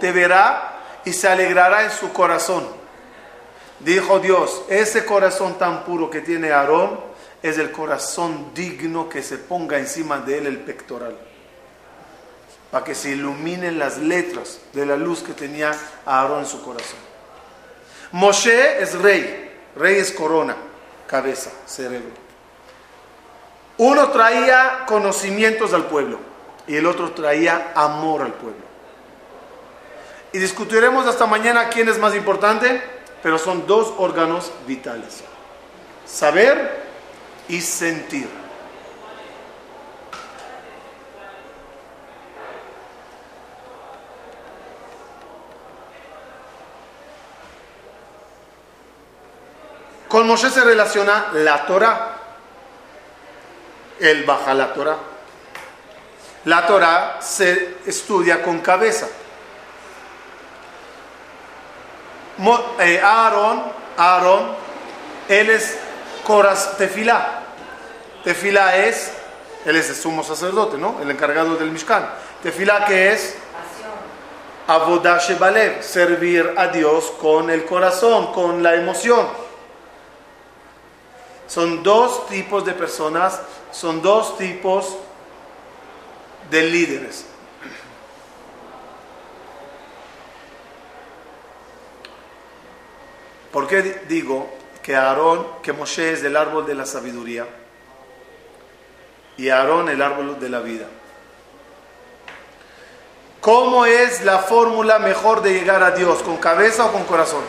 Te 0.00 0.12
verá 0.12 0.67
y 1.08 1.12
se 1.14 1.26
alegrará 1.26 1.84
en 1.84 1.90
su 1.90 2.12
corazón. 2.12 2.66
Dijo 3.80 4.18
Dios, 4.18 4.62
ese 4.68 5.06
corazón 5.06 5.56
tan 5.56 5.84
puro 5.84 6.10
que 6.10 6.20
tiene 6.20 6.52
Aarón 6.52 7.00
es 7.42 7.56
el 7.58 7.70
corazón 7.72 8.52
digno 8.54 9.08
que 9.08 9.22
se 9.22 9.38
ponga 9.38 9.78
encima 9.78 10.18
de 10.18 10.38
él 10.38 10.46
el 10.46 10.58
pectoral. 10.58 11.16
Para 12.70 12.84
que 12.84 12.94
se 12.94 13.10
iluminen 13.10 13.78
las 13.78 13.96
letras 13.96 14.60
de 14.74 14.84
la 14.84 14.96
luz 14.96 15.22
que 15.22 15.32
tenía 15.32 15.72
Aarón 16.04 16.40
en 16.40 16.46
su 16.46 16.62
corazón. 16.62 16.98
Moshe 18.12 18.82
es 18.82 18.94
rey, 19.00 19.50
rey 19.76 19.96
es 19.96 20.12
corona, 20.12 20.56
cabeza, 21.06 21.50
cerebro. 21.64 22.28
Uno 23.78 24.10
traía 24.10 24.84
conocimientos 24.86 25.72
al 25.72 25.86
pueblo 25.86 26.18
y 26.66 26.76
el 26.76 26.84
otro 26.84 27.12
traía 27.12 27.72
amor 27.74 28.22
al 28.22 28.34
pueblo. 28.34 28.67
Y 30.32 30.38
discutiremos 30.38 31.06
hasta 31.06 31.26
mañana 31.26 31.68
quién 31.68 31.88
es 31.88 31.98
más 31.98 32.14
importante, 32.14 32.82
pero 33.22 33.38
son 33.38 33.66
dos 33.66 33.94
órganos 33.98 34.52
vitales. 34.66 35.22
Saber 36.06 36.84
y 37.48 37.60
sentir. 37.60 38.28
Con 50.08 50.26
Moshe 50.26 50.50
se 50.50 50.64
relaciona 50.64 51.28
la 51.34 51.66
Torah. 51.66 52.16
Él 54.00 54.24
baja 54.24 54.54
la 54.54 54.72
Torah. 54.72 54.96
La 56.44 56.66
Torah 56.66 57.18
se 57.20 57.76
estudia 57.84 58.42
con 58.42 58.60
cabeza. 58.60 59.06
Eh, 62.78 63.00
Aarón, 63.02 63.62
Aarón, 63.96 64.54
él 65.28 65.50
es 65.50 65.78
Coraz 66.24 66.76
Tefilá. 66.76 67.42
Tefilá 68.24 68.76
es 68.76 69.12
Él 69.64 69.76
es 69.76 69.90
el 69.90 69.96
sumo 69.96 70.22
sacerdote, 70.22 70.78
¿no? 70.78 71.00
El 71.02 71.10
encargado 71.10 71.56
del 71.56 71.70
Mishkan. 71.70 72.08
Tefilá 72.42 72.84
que 72.84 73.12
es 73.12 73.36
Avodah 74.68 75.18
Shebalev, 75.18 75.82
servir 75.82 76.54
a 76.56 76.68
Dios 76.68 77.12
con 77.20 77.50
el 77.50 77.64
corazón, 77.64 78.32
con 78.32 78.62
la 78.62 78.74
emoción. 78.74 79.26
Son 81.46 81.82
dos 81.82 82.26
tipos 82.28 82.64
de 82.66 82.72
personas, 82.72 83.40
son 83.72 84.02
dos 84.02 84.36
tipos 84.36 84.96
de 86.50 86.62
líderes. 86.62 87.24
¿Por 93.58 93.66
qué 93.66 93.82
digo 94.06 94.48
que 94.84 94.94
Aarón, 94.94 95.44
que 95.64 95.72
Moshe 95.72 96.12
es 96.12 96.22
del 96.22 96.36
árbol 96.36 96.64
de 96.64 96.76
la 96.76 96.86
sabiduría 96.86 97.44
y 99.36 99.48
Aarón 99.48 99.88
el 99.88 100.00
árbol 100.00 100.38
de 100.38 100.48
la 100.48 100.60
vida? 100.60 100.86
¿Cómo 103.40 103.84
es 103.84 104.24
la 104.24 104.38
fórmula 104.38 105.00
mejor 105.00 105.42
de 105.42 105.54
llegar 105.54 105.82
a 105.82 105.90
Dios? 105.90 106.22
¿Con 106.22 106.36
cabeza 106.36 106.86
o 106.86 106.92
con 106.92 107.02
corazón? 107.02 107.42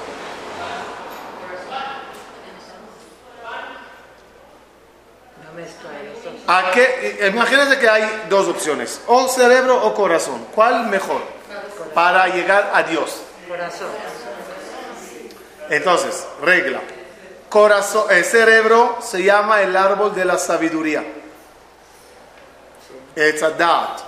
¿A 6.47 6.71
qué? 6.71 7.29
Imagínense 7.31 7.77
que 7.77 7.87
hay 7.87 8.25
dos 8.31 8.47
opciones, 8.47 8.99
o 9.05 9.27
cerebro 9.27 9.85
o 9.85 9.93
corazón. 9.93 10.47
¿Cuál 10.55 10.87
mejor 10.87 11.21
para 11.93 12.29
llegar 12.29 12.71
a 12.73 12.81
Dios? 12.81 13.21
Corazón. 13.47 13.89
Entonces, 15.69 16.27
regla. 16.41 16.81
Corazón, 17.47 18.05
el 18.09 18.25
cerebro 18.25 18.97
se 19.01 19.23
llama 19.23 19.61
el 19.61 19.75
árbol 19.75 20.13
de 20.13 20.25
la 20.25 20.37
sabiduría. 20.37 21.03
Etzadat. 23.15 24.01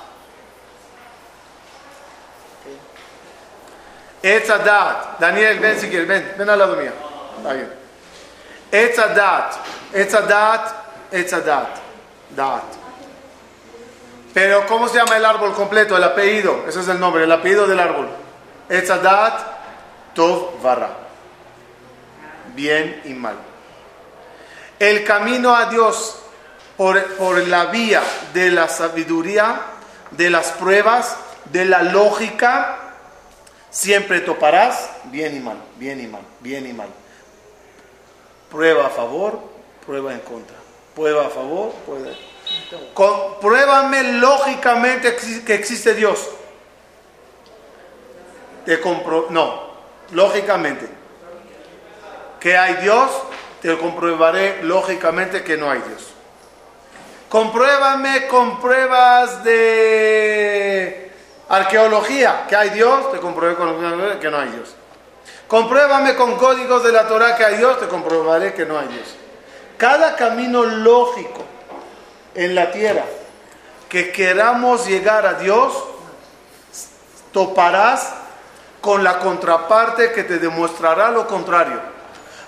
Etzadat. 4.22 5.20
Daniel, 5.20 5.60
ven 5.60 5.80
si 5.80 5.90
quieres, 5.90 6.08
ven, 6.08 6.36
ven 6.38 6.50
al 6.50 6.60
lado 6.60 6.76
mío. 6.76 6.92
Está 7.38 7.54
bien. 7.54 7.74
Etzadat. 8.72 9.56
Etzadat. 9.94 10.74
Etzadat. 11.12 11.70
Dat. 12.30 12.64
Pero, 14.34 14.66
¿cómo 14.68 14.88
se 14.88 14.98
llama 14.98 15.18
el 15.18 15.26
árbol 15.26 15.54
completo? 15.54 15.98
El 15.98 16.04
apellido. 16.04 16.64
Ese 16.68 16.80
es 16.80 16.88
el 16.88 17.00
nombre, 17.00 17.24
el 17.24 17.32
apellido 17.32 17.68
del 17.68 17.80
árbol. 17.80 18.08
Etzadat. 18.70 19.62
Tov 20.14 20.62
Vara 20.62 21.01
bien 22.56 23.02
y 23.06 23.14
mal. 23.14 23.36
El 24.80 25.04
camino 25.04 25.56
a 25.56 25.68
Dios 25.68 26.18
por, 26.78 27.04
por, 27.16 27.48
la 27.48 27.66
vía 27.66 28.02
de 28.34 28.50
la 28.50 28.68
sabiduría, 28.68 29.62
de 30.12 30.30
las 30.30 30.52
pruebas, 30.52 31.16
de 31.46 31.66
la 31.66 31.84
lógica, 31.84 32.96
siempre 33.70 34.22
toparás 34.22 34.90
bien 35.06 35.38
y 35.38 35.40
mal, 35.40 35.58
bien 35.78 36.00
y 36.02 36.08
mal, 36.08 36.22
bien 36.40 36.68
y 36.68 36.74
mal. 36.74 36.90
Prueba 38.50 38.88
a 38.88 38.90
favor, 38.90 39.40
prueba 39.86 40.14
en 40.14 40.20
contra. 40.22 40.58
Prueba 40.96 41.28
a 41.28 41.30
favor, 41.30 41.74
prueba. 41.86 42.10
Compruébame 42.94 44.14
lógicamente 44.14 45.16
que 45.46 45.54
existe 45.54 45.94
Dios. 45.94 46.28
Te 48.66 48.80
compro 48.80 49.28
no, 49.30 49.72
lógicamente 50.12 51.01
que 52.42 52.58
hay 52.58 52.76
Dios, 52.78 53.10
te 53.62 53.78
compruebaré 53.78 54.64
lógicamente 54.64 55.44
que 55.44 55.56
no 55.56 55.70
hay 55.70 55.80
Dios. 55.88 56.08
Compruébame 57.30 58.28
con 58.28 58.60
pruebas 58.60 59.44
de 59.44 61.12
arqueología 61.48 62.46
que 62.50 62.56
hay 62.56 62.72
Dios, 62.72 63.12
te 63.12 63.20
compruebo 63.20 64.20
que 64.20 64.30
no 64.30 64.38
hay 64.38 64.50
Dios. 64.50 64.76
Compruébame 65.48 66.16
con 66.16 66.36
códigos 66.36 66.84
de 66.84 66.92
la 66.92 67.08
Torah 67.08 67.36
que 67.36 67.46
hay 67.46 67.58
Dios, 67.58 67.80
te 67.80 67.88
comprobaré 67.88 68.54
que 68.54 68.66
no 68.66 68.80
hay 68.80 68.88
Dios. 68.88 69.16
Cada 69.78 70.16
camino 70.16 70.64
lógico 70.64 71.44
en 72.34 72.56
la 72.56 72.72
tierra 72.72 73.04
que 73.88 74.12
queramos 74.12 74.88
llegar 74.88 75.28
a 75.28 75.36
Dios, 75.36 75.74
toparás 77.32 78.14
con 78.80 79.04
la 79.04 79.20
contraparte 79.20 80.12
que 80.12 80.24
te 80.24 80.40
demostrará 80.40 81.12
lo 81.12 81.28
contrario. 81.28 81.91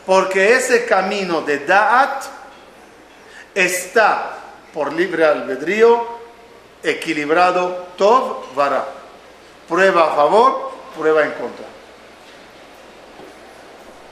Porque 0.06 0.54
ese 0.54 0.86
camino 0.86 1.42
de 1.42 1.60
Da'at 1.60 2.24
está 3.56 4.38
por 4.74 4.92
libre 4.92 5.26
albedrío, 5.26 6.06
equilibrado, 6.82 7.88
Tov 7.98 8.54
Vara. 8.56 8.86
Prueba 9.68 10.12
a 10.12 10.16
favor, 10.16 10.72
prueba 10.98 11.24
en 11.24 11.32
contra. 11.32 11.66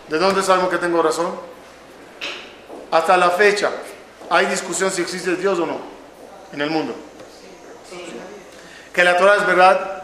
¿De 0.08 0.18
dónde 0.18 0.44
sabemos 0.44 0.70
que 0.70 0.78
tengo 0.78 1.02
razón? 1.02 1.38
Hasta 2.92 3.18
la 3.18 3.32
fecha, 3.32 3.72
hay 4.30 4.46
discusión 4.46 4.92
si 4.92 5.02
existe 5.02 5.36
Dios 5.36 5.60
o 5.60 5.66
no 5.66 5.80
en 6.54 6.62
el 6.62 6.70
mundo. 6.70 6.96
Que 8.94 9.04
la 9.04 9.18
Torah 9.18 9.38
es 9.38 9.46
verdad, 9.46 10.04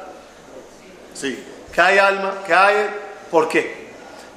sí. 1.13 1.45
Que 1.73 1.81
hay 1.81 1.97
alma, 1.97 2.43
que 2.45 2.53
hay. 2.53 2.89
¿Por 3.29 3.47
qué? 3.49 3.86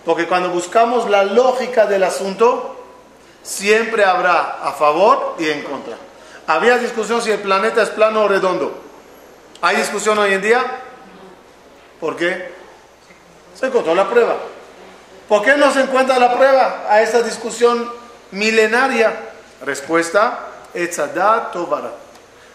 Porque 0.04 0.26
cuando 0.26 0.50
buscamos 0.50 1.08
la 1.10 1.24
lógica 1.24 1.86
del 1.86 2.04
asunto, 2.04 2.76
siempre 3.42 4.04
habrá 4.04 4.58
a 4.62 4.72
favor 4.72 5.36
y 5.38 5.48
en 5.48 5.62
contra. 5.62 5.96
Había 6.46 6.78
discusión 6.78 7.20
si 7.22 7.30
el 7.30 7.40
planeta 7.40 7.82
es 7.82 7.90
plano 7.90 8.22
o 8.22 8.28
redondo. 8.28 8.72
¿Hay 9.62 9.76
discusión 9.76 10.18
hoy 10.18 10.32
en 10.32 10.42
día? 10.42 10.64
¿Por 12.00 12.16
qué? 12.16 12.52
Se 13.54 13.66
encontró 13.66 13.94
la 13.94 14.08
prueba. 14.08 14.36
¿Por 15.28 15.42
qué 15.42 15.56
no 15.56 15.70
se 15.72 15.82
encuentra 15.82 16.18
la 16.18 16.34
prueba 16.34 16.86
a 16.88 17.02
esa 17.02 17.22
discusión 17.22 17.92
milenaria? 18.32 19.14
Respuesta, 19.64 20.40
Etzadat 20.74 21.52
Tovara. 21.52 21.92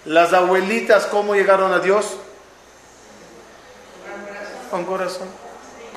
Las 0.06 0.34
abuelitas, 0.34 1.06
¿cómo 1.06 1.36
llegaron 1.36 1.72
a 1.72 1.80
Dios? 1.80 2.18
Con 4.70 4.84
corazón, 4.84 5.28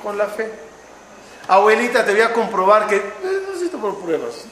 con 0.01 0.17
la 0.17 0.27
fe. 0.27 0.68
Abuelita, 1.49 2.05
te 2.05 2.11
voy 2.11 2.21
a 2.21 2.31
comprobar 2.31 2.85
que 2.85 2.97
eh, 2.97 3.13
no 3.23 3.53
necesito 3.53 3.79
por 3.79 3.99
pruebas. 3.99 4.45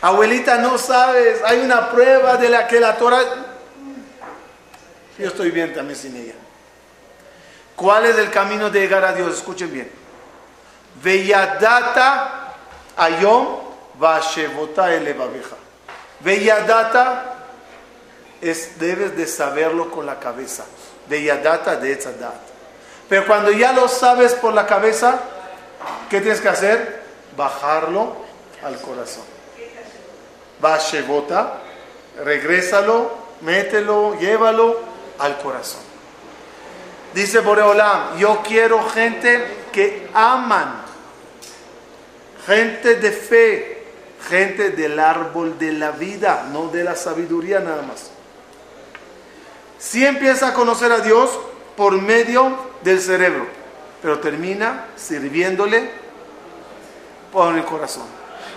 Abuelita, 0.00 0.58
no 0.58 0.76
sabes, 0.76 1.40
hay 1.44 1.60
una 1.60 1.88
prueba 1.88 2.36
de 2.36 2.48
la 2.48 2.66
que 2.66 2.80
la 2.80 2.96
Torah... 2.96 3.20
Yo 5.16 5.28
estoy 5.28 5.52
bien 5.52 5.72
también 5.72 5.96
sin 5.96 6.16
ella. 6.16 6.34
¿Cuál 7.76 8.06
es 8.06 8.18
el 8.18 8.28
camino 8.32 8.70
de 8.70 8.80
llegar 8.80 9.04
a 9.04 9.12
Dios? 9.12 9.32
Escuchen 9.32 9.72
bien. 9.72 9.88
Veyadata 11.00 12.54
ayom 12.96 13.60
vashevota 13.94 14.92
elevabeja. 14.92 15.54
Veyadata 16.18 17.36
es, 18.40 18.80
debes 18.80 19.16
de 19.16 19.28
saberlo 19.28 19.92
con 19.92 20.06
la 20.06 20.18
cabeza. 20.18 20.64
Veyadata 21.08 21.76
de 21.76 21.92
etzadat. 21.92 22.53
Pero 23.08 23.26
cuando 23.26 23.50
ya 23.50 23.72
lo 23.72 23.88
sabes 23.88 24.34
por 24.34 24.54
la 24.54 24.66
cabeza, 24.66 25.20
¿qué 26.08 26.20
tienes 26.20 26.40
que 26.40 26.48
hacer? 26.48 27.02
Bajarlo 27.36 28.16
al 28.62 28.80
corazón. 28.80 29.24
Va 30.64 30.78
Shebota, 30.78 31.60
regrésalo, 32.24 33.12
mételo, 33.42 34.18
llévalo 34.18 34.80
al 35.18 35.38
corazón. 35.38 35.82
Dice 37.12 37.40
Boreolam, 37.40 38.18
yo 38.18 38.42
quiero 38.42 38.82
gente 38.88 39.44
que 39.72 40.08
aman, 40.14 40.82
gente 42.46 42.96
de 42.96 43.12
fe, 43.12 43.86
gente 44.28 44.70
del 44.70 44.98
árbol 44.98 45.58
de 45.58 45.72
la 45.72 45.92
vida, 45.92 46.46
no 46.50 46.68
de 46.68 46.82
la 46.82 46.96
sabiduría 46.96 47.60
nada 47.60 47.82
más. 47.82 48.10
Si 49.78 50.04
empieza 50.04 50.48
a 50.48 50.54
conocer 50.54 50.90
a 50.90 51.00
Dios 51.00 51.30
por 51.76 52.00
medio 52.00 52.56
del 52.82 53.00
cerebro, 53.00 53.46
pero 54.02 54.20
termina 54.20 54.86
sirviéndole 54.96 55.90
por 57.32 57.54
el 57.54 57.64
corazón. 57.64 58.04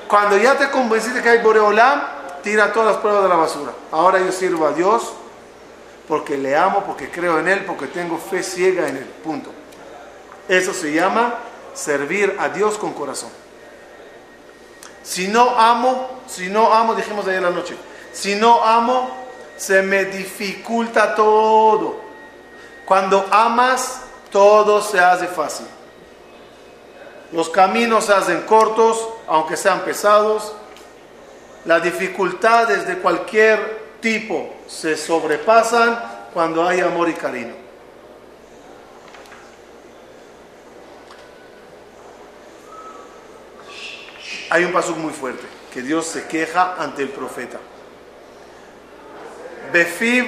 Cuando 0.08 0.38
ya 0.38 0.58
te 0.58 0.70
convenciste 0.70 1.22
que 1.22 1.30
hay 1.30 1.40
Boreolam, 1.40 2.02
tira 2.44 2.72
todas 2.72 2.94
las 2.94 2.98
pruebas 2.98 3.24
de 3.24 3.30
la 3.30 3.36
basura. 3.36 3.72
Ahora 3.92 4.20
yo 4.20 4.32
sirvo 4.32 4.68
a 4.68 4.72
Dios 4.72 5.14
porque 6.08 6.38
le 6.38 6.56
amo, 6.56 6.84
porque 6.86 7.10
creo 7.10 7.40
en 7.40 7.48
Él, 7.48 7.66
porque 7.66 7.88
tengo 7.88 8.18
fe 8.18 8.42
ciega 8.42 8.88
en 8.88 8.98
Él. 8.98 9.06
Punto. 9.24 9.52
Eso 10.48 10.74
se 10.74 10.94
llama 10.94 11.36
servir 11.74 12.36
a 12.40 12.50
Dios 12.50 12.78
con 12.78 12.94
corazón. 12.94 13.30
Si 15.04 15.28
no 15.28 15.60
amo, 15.60 16.22
si 16.28 16.50
no 16.50 16.74
amo, 16.74 16.96
dijimos 16.96 17.28
ayer 17.28 17.42
la 17.42 17.50
noche, 17.50 17.76
si 18.14 18.36
no 18.36 18.64
amo, 18.64 19.10
se 19.58 19.82
me 19.82 20.06
dificulta 20.06 21.16
todo. 21.16 22.07
Cuando 22.88 23.28
amas, 23.32 24.00
todo 24.32 24.82
se 24.82 24.98
hace 24.98 25.28
fácil. 25.28 25.68
Los 27.34 27.50
caminos 27.50 28.06
se 28.06 28.14
hacen 28.14 28.44
cortos, 28.44 29.10
aunque 29.28 29.58
sean 29.58 29.82
pesados. 29.82 30.54
Las 31.66 31.84
dificultades 31.84 32.88
de 32.88 32.98
cualquier 33.00 33.98
tipo 34.00 34.56
se 34.68 34.96
sobrepasan 34.96 36.02
cuando 36.34 36.66
hay 36.66 36.80
amor 36.80 37.10
y 37.10 37.14
cariño. 37.14 37.56
Hay 44.50 44.64
un 44.64 44.72
paso 44.72 44.96
muy 44.96 45.12
fuerte, 45.12 45.46
que 45.74 45.82
Dios 45.82 46.06
se 46.06 46.26
queja 46.26 46.76
ante 46.80 47.02
el 47.02 47.10
profeta. 47.10 47.58
Befib 49.74 50.26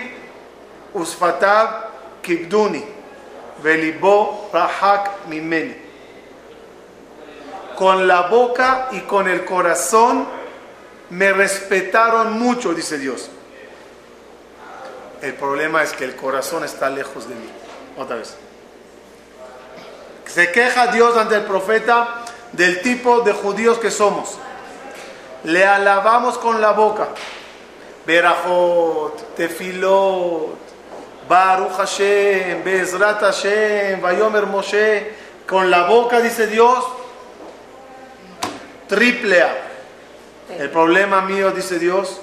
usfatab 0.94 1.89
Con 7.76 8.08
la 8.08 8.24
boca 8.24 8.90
y 8.92 9.02
con 9.02 9.28
el 9.28 9.46
corazón 9.46 10.28
me 11.10 11.32
respetaron 11.34 12.34
mucho, 12.40 12.74
dice 12.74 12.98
Dios. 12.98 13.30
El 15.22 15.34
problema 15.34 15.84
es 15.84 15.92
que 15.94 16.06
el 16.06 16.16
corazón 16.16 16.64
está 16.64 16.90
lejos 16.90 17.28
de 17.28 17.36
mí. 17.36 17.50
Otra 17.98 18.18
vez. 18.18 18.36
Se 20.26 20.52
queja 20.52 20.88
Dios 20.88 21.18
ante 21.18 21.36
el 21.36 21.44
profeta 21.44 22.22
del 22.54 22.82
tipo 22.82 23.22
de 23.22 23.34
judíos 23.34 23.80
que 23.80 23.92
somos. 23.92 24.38
Le 25.44 25.66
alabamos 25.66 26.38
con 26.38 26.62
la 26.62 26.72
boca. 26.72 27.10
Berajot, 28.06 29.36
Tefilot, 29.36 30.69
Baruch 31.30 31.74
Hashem, 31.74 32.64
Bezrat 32.64 33.22
Hashem, 33.22 34.02
Vayomer 34.02 34.48
Moshe. 34.48 35.14
Con 35.48 35.70
la 35.70 35.86
boca, 35.88 36.20
dice 36.20 36.48
Dios, 36.48 36.84
triple 38.88 39.44
A. 39.44 39.56
El 40.58 40.72
problema 40.72 41.22
mío, 41.22 41.52
dice 41.52 41.78
Dios, 41.78 42.20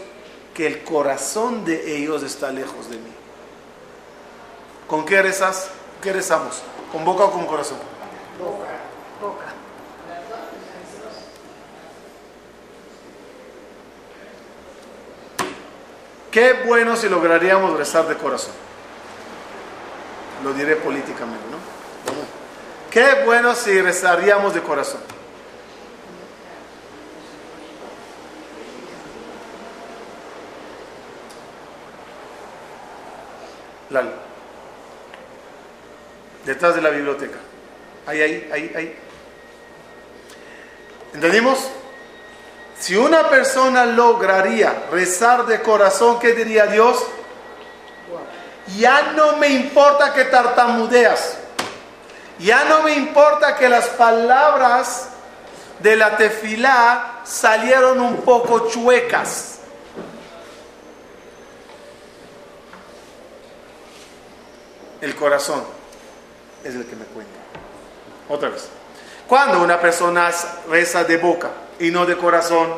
que 0.53 0.67
el 0.67 0.83
corazón 0.83 1.65
de 1.65 1.97
ellos 1.97 2.25
está 2.25 2.51
lejos 2.51 2.91
de 2.91 2.97
mí. 2.97 3.13
¿Con 4.89 5.05
qué 5.05 5.23
rezas? 5.23 5.71
¿Qué 6.03 6.13
rezamos? 6.13 6.63
¿Con 6.91 7.05
boca 7.05 7.25
o 7.25 7.31
con 7.31 7.47
corazón? 7.47 7.79
Boca. 8.41 8.67
Boca. 9.21 9.45
Qué 16.33 16.65
bueno 16.67 16.97
si 16.97 17.09
lograríamos 17.09 17.77
rezar 17.79 18.09
de 18.09 18.17
corazón. 18.17 18.66
Lo 20.45 20.53
diré 20.53 20.77
políticamente, 20.77 21.45
¿no? 21.51 21.57
Qué 22.91 23.25
bueno 23.25 23.55
si 23.55 23.81
rezaríamos 23.81 24.55
de 24.55 24.63
corazón. 24.63 25.01
Lalo. 33.91 34.11
Detrás 36.45 36.75
de 36.75 36.83
la 36.83 36.91
biblioteca. 36.91 37.39
Ahí, 38.07 38.21
ahí, 38.21 38.51
ahí, 38.53 38.73
ahí. 38.77 38.99
¿Entendimos? 41.13 41.71
Si 42.79 42.95
una 42.95 43.29
persona 43.29 43.87
lograría 43.87 44.87
rezar 44.91 45.47
de 45.47 45.61
corazón, 45.63 46.19
¿qué 46.19 46.35
diría 46.35 46.67
Dios? 46.67 47.05
Ya 48.75 49.13
no 49.13 49.37
me 49.37 49.49
importa 49.49 50.13
que 50.13 50.25
tartamudeas. 50.25 51.37
Ya 52.39 52.65
no 52.65 52.83
me 52.83 52.95
importa 52.95 53.57
que 53.57 53.69
las 53.69 53.87
palabras 53.91 55.09
de 55.79 55.97
la 55.97 56.17
tefilá 56.17 57.21
salieron 57.25 58.01
un 58.01 58.17
poco 58.19 58.69
chuecas. 58.69 59.59
El 65.01 65.15
corazón 65.15 65.63
es 66.65 66.75
el 66.75 66.85
que 66.87 66.97
me 66.97 67.05
cuenta. 67.07 67.39
Otra 68.29 68.49
vez. 68.49 68.69
Cuando 69.29 69.63
una 69.63 69.81
persona 69.81 70.31
reza 70.69 71.05
de 71.05 71.17
boca 71.17 71.51
y 71.79 71.91
no 71.91 72.07
de 72.07 72.17
corazón, 72.17 72.75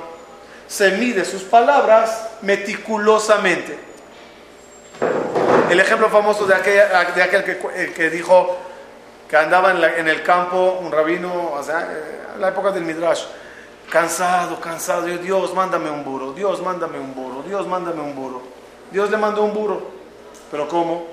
se 0.67 0.93
mide 0.93 1.25
sus 1.25 1.43
palabras 1.43 2.29
meticulosamente. 2.43 3.88
El 5.71 5.81
ejemplo 5.81 6.09
famoso 6.09 6.47
de 6.47 6.55
aquel, 6.55 7.45
que, 7.95 8.11
dijo 8.11 8.57
que 9.29 9.37
andaba 9.37 9.73
en, 9.73 10.09
el 10.09 10.23
campo, 10.23 10.79
un 10.81 10.91
rabino, 10.91 11.31
o 11.31 11.61
eh, 11.61 12.21
en 12.35 12.41
la 12.41 12.49
época 12.49 12.71
del 12.71 12.85
Midrash, 12.85 13.25
cansado, 13.91 14.59
cansado, 14.61 15.07
Dios, 15.07 15.53
mándame 15.53 15.91
un 15.91 16.05
burro, 16.05 16.33
Dios, 16.33 16.63
mándame 16.63 16.99
un 16.99 17.15
burro, 17.15 17.43
Dios, 17.43 17.67
mándame 17.67 18.01
un 18.01 18.15
burro. 18.15 18.43
Dios 18.91 19.11
le 19.11 19.19
mandó 19.19 19.43
un 19.43 19.53
burro, 19.53 19.83
pero 20.51 20.67
¿cómo? 20.69 21.07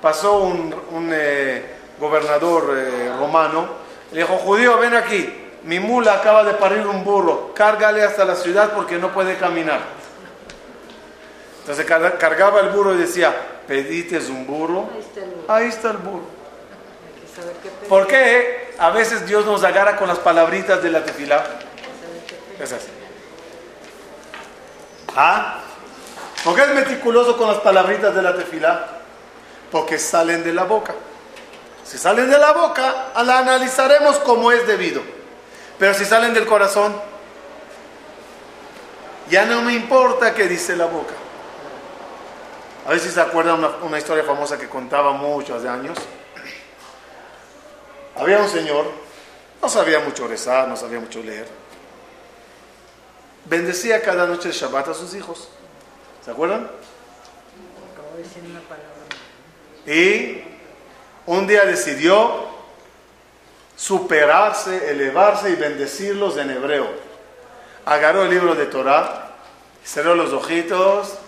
Pasó 0.00 0.38
un, 0.38 0.74
un, 0.92 1.10
eh, 1.12 1.76
gobernador 1.98 2.74
eh, 2.74 3.12
romano, 3.18 3.66
le 4.12 4.22
dijo, 4.22 4.36
judío, 4.38 4.78
ven 4.78 4.94
aquí, 4.94 5.50
mi 5.64 5.78
mula 5.78 6.14
acaba 6.14 6.44
de 6.44 6.54
parir 6.54 6.86
un 6.86 7.04
burro, 7.04 7.52
cárgale 7.54 8.02
hasta 8.02 8.24
la 8.24 8.36
ciudad 8.36 8.72
porque 8.74 8.96
no 8.96 9.12
puede 9.12 9.36
caminar. 9.36 9.99
Entonces 11.70 11.86
carga- 11.86 12.18
cargaba 12.18 12.60
el 12.62 12.70
burro 12.70 12.94
y 12.94 12.98
decía, 12.98 13.32
pedites 13.68 14.28
un 14.28 14.44
burro, 14.44 14.88
Ahí 14.92 14.98
está 15.00 15.20
el 15.20 15.34
ahí 15.46 15.68
está 15.68 15.90
el 15.92 15.96
burro. 15.98 16.24
Hay 17.14 17.20
que 17.22 17.40
saber 17.40 17.54
qué 17.62 17.68
pedir. 17.68 17.88
¿Por 17.88 18.06
qué 18.08 18.74
a 18.76 18.90
veces 18.90 19.24
Dios 19.24 19.46
nos 19.46 19.62
agarra 19.62 19.96
con 19.96 20.08
las 20.08 20.18
palabritas 20.18 20.82
de 20.82 20.90
la 20.90 21.04
pedir. 21.04 21.44
Es 22.58 22.72
así. 22.72 22.88
¿Ah? 25.14 25.60
¿Por 26.42 26.56
qué 26.56 26.62
es 26.62 26.74
meticuloso 26.74 27.36
con 27.36 27.46
las 27.46 27.58
palabritas 27.58 28.14
de 28.16 28.22
la 28.22 28.34
tefilá? 28.36 28.86
Porque 29.70 29.96
salen 29.98 30.42
de 30.42 30.52
la 30.52 30.64
boca. 30.64 30.94
Si 31.84 31.98
salen 31.98 32.28
de 32.30 32.38
la 32.38 32.50
boca, 32.52 33.08
la 33.22 33.38
analizaremos 33.38 34.18
como 34.18 34.50
es 34.50 34.66
debido. 34.66 35.02
Pero 35.78 35.94
si 35.94 36.04
salen 36.04 36.34
del 36.34 36.46
corazón, 36.46 37.00
ya 39.28 39.44
no 39.44 39.62
me 39.62 39.74
importa 39.74 40.34
qué 40.34 40.48
dice 40.48 40.74
la 40.74 40.86
boca. 40.86 41.14
A 42.90 42.94
ver 42.94 43.02
si 43.02 43.10
se 43.10 43.20
acuerdan 43.20 43.60
una, 43.60 43.68
una 43.82 43.98
historia 43.98 44.24
famosa 44.24 44.58
que 44.58 44.68
contaba 44.68 45.12
mucho 45.12 45.54
hace 45.54 45.68
años. 45.68 45.96
Había 48.16 48.40
un 48.40 48.48
señor, 48.48 48.84
no 49.62 49.68
sabía 49.68 50.00
mucho 50.00 50.26
rezar, 50.26 50.66
no 50.66 50.76
sabía 50.76 50.98
mucho 50.98 51.22
leer. 51.22 51.46
Bendecía 53.44 54.02
cada 54.02 54.26
noche 54.26 54.48
de 54.48 54.54
Shabbat 54.54 54.88
a 54.88 54.94
sus 54.94 55.14
hijos. 55.14 55.50
¿Se 56.24 56.32
acuerdan? 56.32 56.68
Acabo 57.92 58.16
de 58.16 58.24
decir 58.24 58.42
una 58.44 58.58
palabra. 58.62 58.90
Y 59.86 60.42
un 61.26 61.46
día 61.46 61.64
decidió 61.66 62.48
superarse, 63.76 64.90
elevarse 64.90 65.50
y 65.50 65.54
bendecirlos 65.54 66.36
en 66.38 66.50
hebreo. 66.50 66.88
Agarró 67.84 68.24
el 68.24 68.30
libro 68.30 68.56
de 68.56 68.66
Torah, 68.66 69.36
cerró 69.84 70.16
los 70.16 70.32
ojitos, 70.32 71.20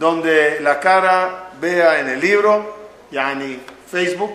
donde 0.00 0.60
la 0.60 0.80
cara 0.80 1.50
vea 1.60 2.00
en 2.00 2.08
el 2.08 2.20
libro, 2.20 2.88
yani 3.10 3.60
Facebook, 3.92 4.32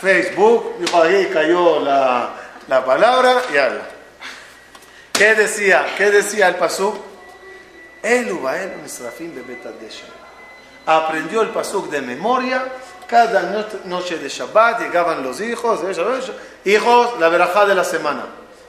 Facebook, 0.00 0.76
dijo 0.78 1.02
ahí 1.02 1.26
cayó 1.30 1.78
la, 1.80 2.30
la 2.66 2.82
palabra 2.82 3.42
y 3.52 3.58
habla. 3.58 3.82
¿Qué 5.12 5.34
decía? 5.34 5.84
¿Qué 5.98 6.10
decía 6.10 6.48
el 6.48 6.54
pasú? 6.54 6.98
Elu 8.02 8.40
bael 8.40 8.76
misrafim 8.82 9.34
bebet 9.34 9.66
Adeshem. 9.66 10.08
Aprendió 10.86 11.42
el 11.42 11.50
pasuk 11.50 11.90
de 11.90 12.00
memoria. 12.00 12.64
Cada 13.06 13.42
no- 13.42 13.66
noche 13.84 14.16
de 14.16 14.30
Shabbat 14.30 14.80
llegaban 14.80 15.22
los 15.22 15.38
hijos, 15.42 15.82
de 15.82 16.72
hijos, 16.72 17.20
la 17.20 17.28
verajá 17.28 17.66
de 17.66 17.74
la 17.74 17.84
semana. 17.84 18.24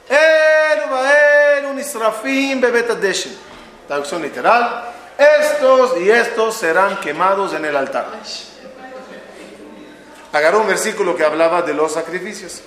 Elu 0.06 0.90
bael 0.90 1.74
misrafim 1.74 2.60
bebet 2.60 2.90
Adeshem. 2.90 3.32
Traducción 3.86 4.20
literal. 4.20 4.96
Estos 5.18 5.98
y 5.98 6.10
estos 6.10 6.54
serán 6.54 7.00
quemados 7.00 7.52
en 7.52 7.64
el 7.64 7.76
altar. 7.76 8.06
Agarró 10.32 10.60
un 10.60 10.68
versículo 10.68 11.16
que 11.16 11.24
hablaba 11.24 11.62
de 11.62 11.74
los 11.74 11.92
sacrificios. 11.92 12.62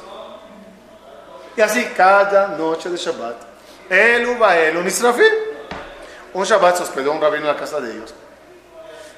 Y 1.56 1.62
así 1.62 1.86
cada 1.96 2.50
noche 2.50 2.90
de 2.90 2.98
Shabbat. 2.98 3.36
Elu 3.90 4.38
bael 4.38 4.76
misrafim. 4.84 5.34
Un 6.34 6.44
Shabbat 6.44 6.78
se 6.78 6.84
hospedó 6.84 7.14
un 7.14 7.22
rabino 7.22 7.48
en 7.48 7.54
la 7.54 7.58
casa 7.58 7.80
de 7.80 7.92
ellos. 7.92 8.14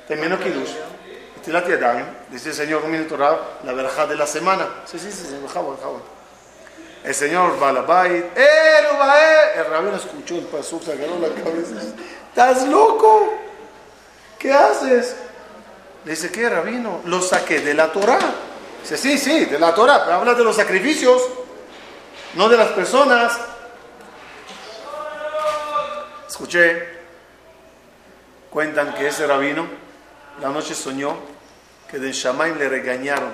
Terminó 0.07 0.37
Kiddush. 0.37 0.71
Tilat 1.43 1.67
Yadayim. 1.67 2.05
Dice 2.29 2.49
el 2.49 2.55
Señor, 2.55 2.83
un 2.83 2.91
minuto 2.91 3.17
Rab, 3.17 3.37
la 3.63 3.73
verajá 3.73 4.05
de 4.05 4.15
la 4.15 4.27
semana. 4.27 4.67
Sí, 4.85 4.99
sí, 4.99 5.11
sí, 5.11 5.25
sí, 5.27 5.35
jabón, 5.51 5.77
jabón. 5.77 6.01
El 7.03 7.13
Señor 7.13 7.61
va 7.61 7.69
a 7.69 7.73
la 7.73 7.81
bait. 7.81 8.25
¡Eh, 8.35 8.87
Bae! 8.97 9.59
El 9.59 9.65
rabino 9.65 9.97
escuchó 9.97 10.35
el 10.35 10.45
pasuk, 10.45 10.83
se 10.83 10.93
agarró 10.93 11.19
la 11.19 11.29
cabeza. 11.29 11.75
¿Estás 12.33 12.67
loco? 12.67 13.31
¿Qué 14.39 14.51
haces? 14.51 15.15
Le 16.03 16.11
dice, 16.13 16.31
¿qué, 16.31 16.49
rabino? 16.49 17.01
Lo 17.05 17.21
saqué 17.21 17.59
de 17.59 17.75
la 17.75 17.91
Torah. 17.91 18.17
Dice, 18.81 18.97
sí, 18.97 19.19
sí, 19.19 19.45
de 19.45 19.59
la 19.59 19.75
Torah, 19.75 20.03
pero 20.03 20.17
habla 20.17 20.33
de 20.33 20.43
los 20.43 20.55
sacrificios, 20.55 21.21
no 22.33 22.49
de 22.49 22.57
las 22.57 22.69
personas. 22.69 23.37
Escuché, 26.27 26.87
cuentan 28.49 28.95
que 28.95 29.09
ese 29.09 29.27
rabino 29.27 29.67
la 30.41 30.49
noche 30.49 30.73
soñó 30.73 31.15
que 31.87 31.99
de 31.99 32.11
Shamaim 32.11 32.57
le 32.57 32.67
regañaron, 32.67 33.31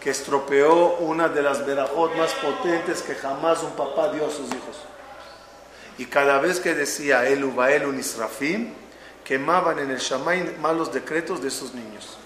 que 0.00 0.08
estropeó 0.08 0.96
una 1.00 1.28
de 1.28 1.42
las 1.42 1.66
verajot 1.66 2.16
más 2.16 2.32
potentes 2.32 3.02
que 3.02 3.14
jamás 3.14 3.62
un 3.62 3.72
papá 3.72 4.08
dio 4.10 4.24
a 4.24 4.30
sus 4.30 4.48
hijos. 4.48 4.86
Y 6.00 6.06
cada 6.06 6.38
vez 6.38 6.60
que 6.60 6.74
decía 6.74 7.28
Elu 7.28 7.54
Baelu 7.54 7.92
Nisrafim, 7.92 8.72
quemaban 9.22 9.80
en 9.80 9.90
el 9.90 9.98
Shamaim 9.98 10.58
malos 10.58 10.90
decretos 10.90 11.42
de 11.42 11.48
esos 11.48 11.74
niños. 11.74 12.16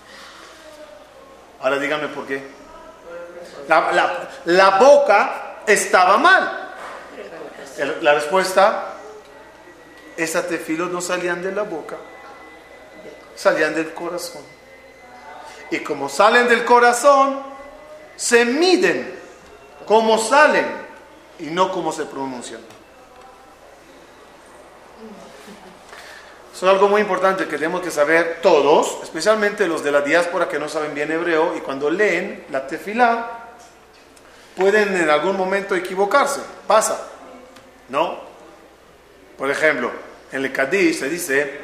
Ahora 1.61 1.81
díganme 1.81 2.07
por 2.07 2.25
qué. 2.25 2.41
La, 3.67 4.29
la 4.45 4.79
boca 4.79 5.57
estaba 5.67 6.19
mal. 6.19 6.73
La 8.01 8.15
respuesta, 8.15 8.95
esas 10.17 10.47
tefilos 10.47 10.93
no 10.93 11.01
salían 11.01 11.43
de 11.43 11.51
la 11.51 11.65
boca, 11.65 11.97
salían 13.35 13.75
del 13.75 13.93
corazón. 13.93 14.43
Y 15.73 15.81
como 15.81 16.09
salen 16.09 16.47
del 16.47 16.65
corazón, 16.65 17.43
se 18.15 18.45
miden 18.45 19.19
como 19.85 20.17
salen 20.17 20.65
y 21.41 21.47
no 21.47 21.73
como 21.73 21.91
se 21.91 22.05
pronuncian. 22.05 22.61
Eso 26.55 26.67
es 26.67 26.73
algo 26.73 26.89
muy 26.89 27.01
importante 27.01 27.47
que 27.47 27.57
tenemos 27.57 27.81
que 27.81 27.91
saber 27.91 28.39
todos, 28.41 29.01
especialmente 29.03 29.67
los 29.67 29.83
de 29.83 29.91
la 29.91 30.03
diáspora 30.03 30.49
que 30.49 30.57
no 30.57 30.69
saben 30.69 30.95
bien 30.95 31.11
hebreo 31.11 31.57
y 31.57 31.61
cuando 31.61 31.91
leen 31.91 32.45
la 32.53 32.65
tefilá 32.65 33.49
pueden 34.57 34.97
en 34.97 35.11
algún 35.11 35.37
momento 35.37 35.75
equivocarse. 35.75 36.43
Pasa, 36.69 37.09
¿no? 37.89 38.21
Por 39.37 39.51
ejemplo, 39.51 39.91
en 40.31 40.45
el 40.45 40.53
Kadish 40.53 41.01
se 41.01 41.09
dice, 41.09 41.59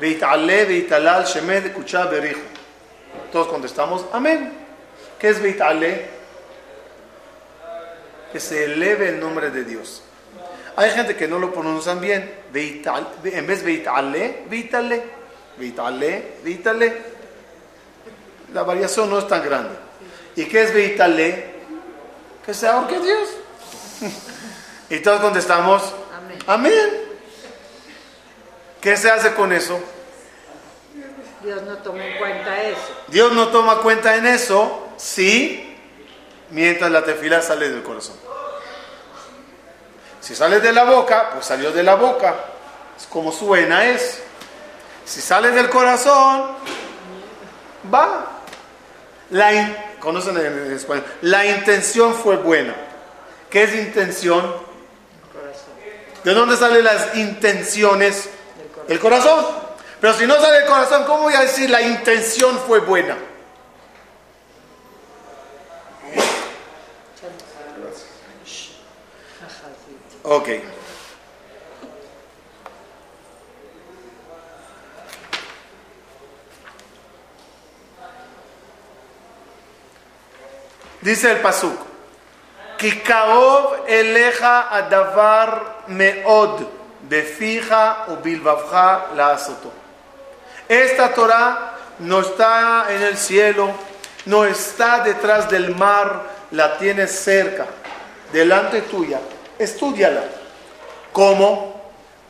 Veitalal, 0.00 1.24
Shemed, 1.24 1.72
Berijo. 2.10 2.40
Todos 3.32 3.46
contestamos, 3.46 4.04
Amén. 4.12 4.52
¿Qué 5.18 5.30
es 5.30 5.40
Veitale? 5.40 6.10
Que 8.30 8.38
se 8.38 8.64
eleve 8.64 9.08
el 9.08 9.18
nombre 9.18 9.48
de 9.48 9.64
Dios. 9.64 10.02
Hay 10.76 10.90
gente 10.90 11.16
que 11.16 11.26
no 11.26 11.38
lo 11.38 11.52
pronuncian 11.52 12.00
bien. 12.00 12.32
En 12.52 13.46
vez 13.46 13.60
de 13.60 13.64
Veitale, 13.64 14.44
Veitale. 14.48 15.02
Veitale, 15.58 16.34
Veitale. 16.44 17.02
La 18.52 18.62
variación 18.62 19.08
no 19.08 19.18
es 19.18 19.26
tan 19.26 19.42
grande. 19.42 19.74
¿Y 20.36 20.44
qué 20.44 20.64
es 20.64 20.74
Veitale? 20.74 21.56
Que 22.44 22.52
se 22.52 22.68
ahorque 22.68 23.00
Dios. 23.00 23.28
y 24.90 24.98
todos 24.98 25.20
contestamos, 25.20 25.82
Amén. 26.14 26.38
Amén. 26.46 27.06
¿Qué 28.80 28.96
se 28.96 29.10
hace 29.10 29.34
con 29.34 29.52
eso? 29.52 29.80
Dios 31.42 31.62
no 31.62 31.76
tomó 31.78 32.00
en 32.00 32.18
cuenta 32.18 32.62
eso. 32.62 32.78
Dios 33.08 33.32
no 33.32 33.48
toma 33.48 33.78
cuenta 33.78 34.16
en 34.16 34.26
eso, 34.26 34.88
sí, 34.96 35.76
mientras 36.50 36.90
la 36.90 37.04
tefila 37.04 37.40
sale 37.40 37.70
del 37.70 37.82
corazón. 37.82 38.16
Si 40.20 40.34
sale 40.34 40.60
de 40.60 40.72
la 40.72 40.84
boca, 40.84 41.30
pues 41.34 41.46
salió 41.46 41.70
de 41.72 41.82
la 41.82 41.94
boca. 41.94 42.34
Es 42.98 43.06
como 43.06 43.30
suena 43.32 43.84
es. 43.86 44.20
Si 45.04 45.20
sale 45.20 45.50
del 45.50 45.68
corazón, 45.70 46.52
va. 47.92 48.26
La 49.30 49.52
in- 49.52 49.76
conocen 50.00 50.36
en 50.38 50.72
español. 50.72 51.04
La 51.22 51.44
intención 51.46 52.14
fue 52.14 52.36
buena. 52.36 52.74
¿Qué 53.50 53.64
es 53.64 53.74
intención? 53.74 54.42
¿De 56.24 56.34
dónde 56.34 56.56
salen 56.56 56.82
las 56.84 57.14
intenciones? 57.16 58.28
Del 58.88 58.98
corazón. 59.00 59.38
El 59.38 59.44
corazón. 59.44 59.46
Pero 60.00 60.14
si 60.14 60.26
no 60.26 60.34
sale 60.40 60.58
el 60.58 60.66
corazón, 60.66 61.04
¿cómo 61.04 61.22
voy 61.24 61.34
a 61.34 61.40
decir 61.42 61.70
la 61.70 61.82
intención 61.82 62.58
fue 62.66 62.80
buena? 62.80 63.16
Ajá, 69.44 69.68
sí. 69.86 70.15
Ok. 70.28 70.48
Dice 81.00 81.30
el 81.30 81.38
pasuk. 81.38 81.78
Kikaov 82.76 83.86
eleja 83.86 84.74
adavar 84.74 85.84
meod 85.86 86.66
befija 87.08 88.06
o 88.08 88.16
bilbavja 88.16 89.14
la 89.14 89.30
azoto. 89.30 89.72
Esta 90.68 91.14
Torah 91.14 91.76
no 92.00 92.20
está 92.20 92.86
en 92.90 93.02
el 93.02 93.16
cielo, 93.16 93.70
no 94.24 94.44
está 94.44 95.04
detrás 95.04 95.48
del 95.48 95.76
mar, 95.76 96.22
la 96.50 96.76
tienes 96.78 97.12
cerca, 97.12 97.66
delante 98.32 98.82
tuya. 98.82 99.20
Estúdiala. 99.58 100.24
Como 101.12 101.80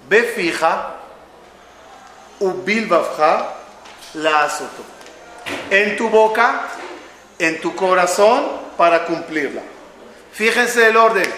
befija 0.08 0.94
o 2.40 2.50
bilbavja 2.52 3.54
la 4.14 4.44
azoto. 4.44 4.82
En 5.70 5.96
tu 5.96 6.08
boca, 6.08 6.68
en 7.38 7.60
tu 7.60 7.74
corazón, 7.74 8.44
para 8.76 9.04
cumplirla. 9.04 9.62
Fíjense 10.32 10.88
el 10.88 10.96
orden. 10.96 11.32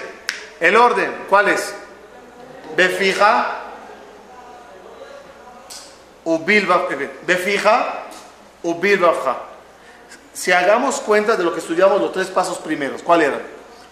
El 0.61 0.77
orden, 0.77 1.25
¿cuál 1.29 1.49
es? 1.49 1.75
Befija 2.77 3.61
o 6.25 6.39
bilbavja. 6.39 6.97
Befija 7.27 8.05
o 8.63 8.75
bilbavja. 8.75 9.37
Si 10.33 10.53
hagamos 10.53 11.01
cuenta 11.01 11.37
de 11.37 11.45
lo 11.45 11.53
que 11.53 11.61
estudiamos 11.61 12.01
los 12.01 12.13
tres 12.13 12.29
pasos 12.29 12.59
primeros, 12.59 13.03
¿cuál 13.03 13.23
eran? 13.23 13.43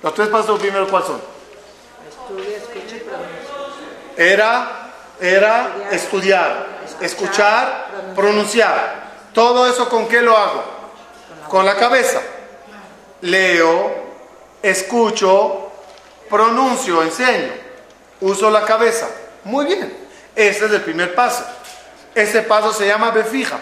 Los 0.03 0.15
tres 0.15 0.29
pasos 0.29 0.61
primeros, 0.61 0.89
¿cuáles 0.89 1.09
son? 1.09 1.36
Era, 4.17 4.91
era 5.21 5.89
estudiar, 5.91 6.67
escuchar, 7.01 7.87
pronunciar. 8.15 9.07
Todo 9.33 9.67
eso 9.67 9.89
con 9.89 10.09
qué 10.09 10.23
lo 10.23 10.37
hago? 10.37 10.65
Con 11.49 11.67
la 11.67 11.77
cabeza. 11.77 12.21
Leo, 13.21 13.95
escucho, 14.63 15.71
pronuncio, 16.31 17.03
enseño. 17.03 17.53
Uso 18.21 18.51
la 18.51 18.63
cabeza. 18.65 19.09
Muy 19.45 19.67
bien. 19.67 19.97
Ese 20.35 20.67
es 20.67 20.73
el 20.73 20.81
primer 20.81 21.15
paso. 21.15 21.45
Ese 22.15 22.43
paso 22.43 22.73
se 22.73 22.87
llama 22.87 23.11
befija. 23.11 23.59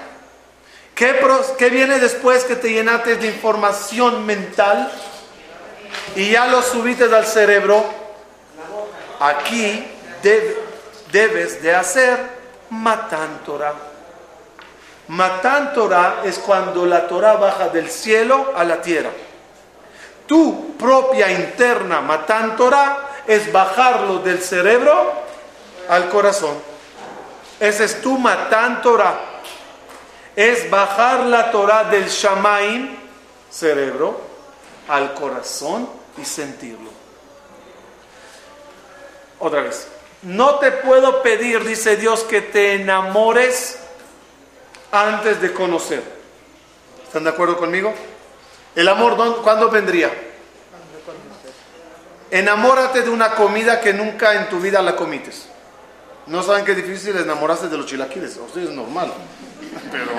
¿Qué, 0.94 1.14
pros- 1.14 1.54
qué 1.58 1.70
viene 1.70 1.98
después 1.98 2.44
que 2.44 2.54
te 2.54 2.70
llenaste 2.70 3.16
de 3.16 3.26
información 3.26 4.24
mental 4.24 4.92
y 6.14 6.30
ya 6.30 6.46
lo 6.46 6.62
subiste 6.62 7.04
al 7.04 7.26
cerebro? 7.26 7.84
Aquí 9.18 9.84
deb- 10.24 10.56
debes 11.12 11.62
de 11.62 11.74
hacer 11.74 12.18
matan 12.70 13.44
Torah. 13.44 13.74
Matan 15.06 15.74
Torah 15.74 16.22
es 16.24 16.38
cuando 16.38 16.86
la 16.86 17.06
Torah 17.06 17.34
baja 17.36 17.68
del 17.68 17.90
cielo 17.90 18.52
a 18.56 18.64
la 18.64 18.80
tierra. 18.80 19.10
Tu 20.26 20.76
propia 20.78 21.30
interna 21.30 22.00
matan 22.00 22.56
Torah 22.56 23.10
es 23.26 23.52
bajarlo 23.52 24.20
del 24.20 24.40
cerebro 24.40 25.12
al 25.88 26.08
corazón. 26.08 26.56
Ese 27.60 27.84
es 27.84 28.00
tu 28.00 28.18
matan 28.18 28.80
Torah. 28.80 29.20
Es 30.34 30.68
bajar 30.68 31.20
la 31.26 31.50
Torah 31.52 31.84
del 31.84 32.08
Shamaim, 32.08 32.96
cerebro, 33.50 34.18
al 34.88 35.14
corazón 35.14 35.88
y 36.18 36.24
sentirlo. 36.24 36.90
Otra 39.38 39.60
vez. 39.62 39.86
No 40.24 40.56
te 40.58 40.70
puedo 40.72 41.22
pedir, 41.22 41.64
dice 41.64 41.96
Dios, 41.96 42.22
que 42.24 42.40
te 42.40 42.74
enamores 42.74 43.78
antes 44.90 45.40
de 45.40 45.52
conocer. 45.52 46.02
¿Están 47.06 47.24
de 47.24 47.30
acuerdo 47.30 47.56
conmigo? 47.56 47.92
El 48.74 48.88
amor, 48.88 49.16
¿dónde- 49.16 49.40
¿cuándo 49.42 49.70
vendría? 49.70 50.10
Enamórate 52.30 53.02
de 53.02 53.10
una 53.10 53.34
comida 53.34 53.80
que 53.80 53.92
nunca 53.92 54.34
en 54.34 54.48
tu 54.48 54.58
vida 54.58 54.82
la 54.82 54.96
comites. 54.96 55.46
No 56.26 56.42
saben 56.42 56.64
qué 56.64 56.74
difícil 56.74 57.14
es 57.14 57.22
enamorarse 57.22 57.68
de 57.68 57.76
los 57.76 57.86
chilaquiles. 57.86 58.36
A 58.38 58.42
ustedes 58.42 58.70
es 58.70 58.74
normal. 58.74 59.12
Pero 59.92 60.10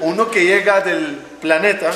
uno 0.00 0.30
que 0.30 0.44
llega 0.44 0.80
del 0.80 1.16
planeta. 1.40 1.90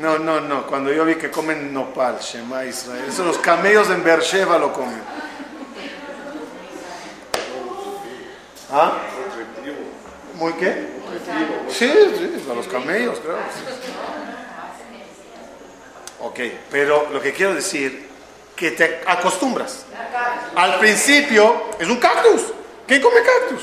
No, 0.00 0.18
no, 0.18 0.40
no. 0.40 0.66
Cuando 0.66 0.92
yo 0.92 1.04
vi 1.04 1.14
que 1.14 1.30
comen 1.30 1.72
nopal, 1.72 2.18
Shema 2.18 2.64
Israel. 2.64 3.04
Eso 3.08 3.24
los 3.24 3.38
camellos 3.38 3.88
en 3.90 4.02
Beersheba 4.02 4.58
lo 4.58 4.72
comen. 4.72 5.00
¿Ah? 8.72 8.98
¿Muy 10.34 10.52
qué? 10.54 10.94
Sí, 11.68 11.90
sí, 11.90 12.42
para 12.46 12.56
los 12.56 12.66
camellos, 12.66 13.20
claro. 13.20 13.38
Ok, 16.20 16.40
pero 16.70 17.08
lo 17.12 17.20
que 17.20 17.32
quiero 17.32 17.54
decir 17.54 18.08
que 18.56 18.72
te 18.72 19.02
acostumbras. 19.06 19.84
Al 20.56 20.78
principio 20.78 21.70
es 21.78 21.88
un 21.88 21.98
cactus. 21.98 22.42
¿Quién 22.86 23.00
come 23.00 23.20
cactus? 23.22 23.62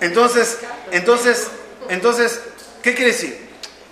Entonces, 0.00 0.58
entonces, 0.92 1.48
entonces, 1.88 2.40
¿qué 2.82 2.94
quiere 2.94 3.12
decir? 3.12 3.45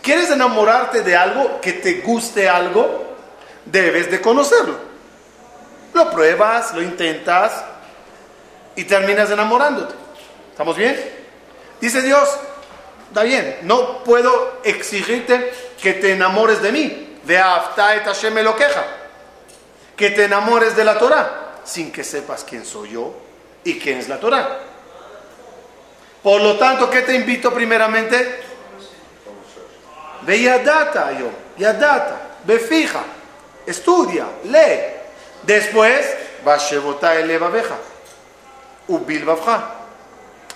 ¿Quieres 0.04 0.30
enamorarte 0.30 1.00
de 1.00 1.16
algo, 1.16 1.62
que 1.62 1.72
te 1.72 2.02
guste 2.02 2.46
algo? 2.46 3.16
Debes 3.64 4.10
de 4.10 4.20
conocerlo. 4.20 4.76
Lo 5.94 6.10
pruebas, 6.10 6.74
lo 6.74 6.82
intentas 6.82 7.64
y 8.76 8.84
terminas 8.84 9.30
enamorándote. 9.30 9.94
¿Estamos 10.50 10.76
bien? 10.76 10.94
Dice 11.80 12.02
Dios, 12.02 12.28
está 13.08 13.22
bien, 13.22 13.60
no 13.62 14.04
puedo 14.04 14.60
exigirte 14.62 15.50
que 15.80 15.94
te 15.94 16.12
enamores 16.12 16.60
de 16.60 16.70
mí. 16.70 17.18
De 17.24 17.36
et 17.36 18.04
Hashem 18.04 18.38
lo 18.40 18.54
queja. 18.56 18.84
Que 19.96 20.10
te 20.10 20.24
enamores 20.24 20.76
de 20.76 20.84
la 20.84 20.98
Torah 20.98 21.62
sin 21.64 21.90
que 21.90 22.04
sepas 22.04 22.44
quién 22.44 22.66
soy 22.66 22.90
yo 22.90 23.14
y 23.64 23.78
quién 23.78 23.96
es 23.96 24.10
la 24.10 24.20
Torah. 24.20 24.58
Por 26.22 26.42
lo 26.42 26.58
tanto, 26.58 26.90
¿qué 26.90 27.00
te 27.00 27.14
invito 27.14 27.54
primeramente? 27.54 28.52
Ve 30.24 30.40
yadata 30.40 31.12
yo, 31.12 31.30
yadata, 31.58 32.16
ve 32.44 32.58
fija, 32.58 33.02
estudia, 33.66 34.26
lee. 34.44 34.94
Después, 35.42 36.06
va 36.46 36.56
shevota 36.56 37.14
eleva 37.14 37.48
veja, 37.48 37.76
ubil 38.88 39.26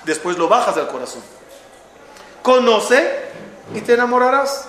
Después 0.04 0.38
lo 0.38 0.48
bajas 0.48 0.76
al 0.76 0.88
corazón. 0.88 1.22
Conoce 2.42 3.28
y 3.74 3.80
te 3.80 3.94
enamorarás. 3.94 4.68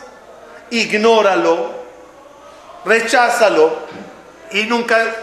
Ignóralo, 0.71 1.71
recházalo 2.83 3.73
y 4.51 4.63
nunca 4.63 5.15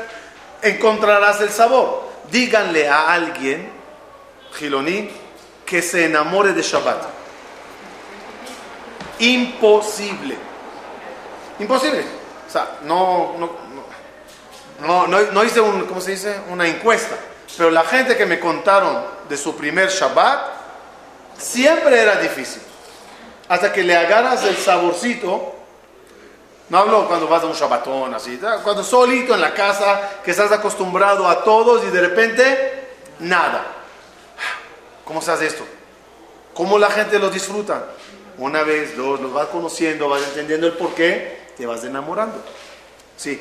encontrarás 0.62 1.40
el 1.40 1.50
sabor. 1.50 2.06
Díganle 2.30 2.88
a 2.88 3.12
alguien, 3.12 3.70
Giloní, 4.54 5.10
que 5.64 5.82
se 5.82 6.06
enamore 6.06 6.52
de 6.52 6.62
Shabbat. 6.62 7.15
Imposible. 9.18 10.37
Imposible. 11.59 12.05
O 12.46 12.50
sea, 12.50 12.79
no, 12.83 13.35
no, 13.38 13.50
no, 14.81 15.07
no, 15.07 15.44
hice 15.44 15.61
un, 15.61 15.87
¿cómo 15.87 16.00
se 16.00 16.12
dice? 16.12 16.40
una 16.48 16.66
encuesta. 16.66 17.16
Pero 17.57 17.70
la 17.70 17.85
gente 17.85 18.16
que 18.16 18.26
me 18.26 18.38
contaron 18.38 19.05
de 19.29 19.37
su 19.37 19.57
primer 19.57 19.88
Shabbat, 19.88 20.48
siempre 21.38 22.00
era 22.00 22.16
difícil. 22.16 22.62
Hasta 23.48 23.72
que 23.72 23.83
le 23.83 23.96
agarras 23.96 24.44
el 24.44 24.57
saborcito. 24.57 25.55
No 26.68 26.79
hablo 26.79 27.07
cuando 27.07 27.29
vas 27.29 27.44
a 27.44 27.46
un 27.46 27.52
Shabbatón, 27.52 28.12
así. 28.14 28.40
Cuando 28.62 28.83
solito 28.83 29.35
en 29.35 29.40
la 29.40 29.55
casa, 29.55 30.20
que 30.24 30.33
estás 30.33 30.50
acostumbrado 30.50 31.29
a 31.29 31.44
todos 31.44 31.85
y 31.85 31.90
de 31.90 32.00
repente, 32.00 32.88
nada. 33.20 33.64
¿Cómo 35.05 35.22
se 35.22 35.31
hace 35.31 35.46
esto? 35.46 35.64
¿Cómo 36.52 36.79
la 36.79 36.90
gente 36.90 37.18
lo 37.18 37.31
disfruta? 37.31 37.85
Una 38.38 38.62
vez, 38.62 38.96
dos, 38.96 39.20
los 39.20 39.33
vas 39.33 39.46
conociendo, 39.46 40.09
vas 40.09 40.22
entendiendo 40.22 40.66
el 40.66 40.75
porqué, 40.75 41.38
te 41.57 41.64
vas 41.64 41.85
enamorando. 41.85 42.37
Sí. 43.16 43.40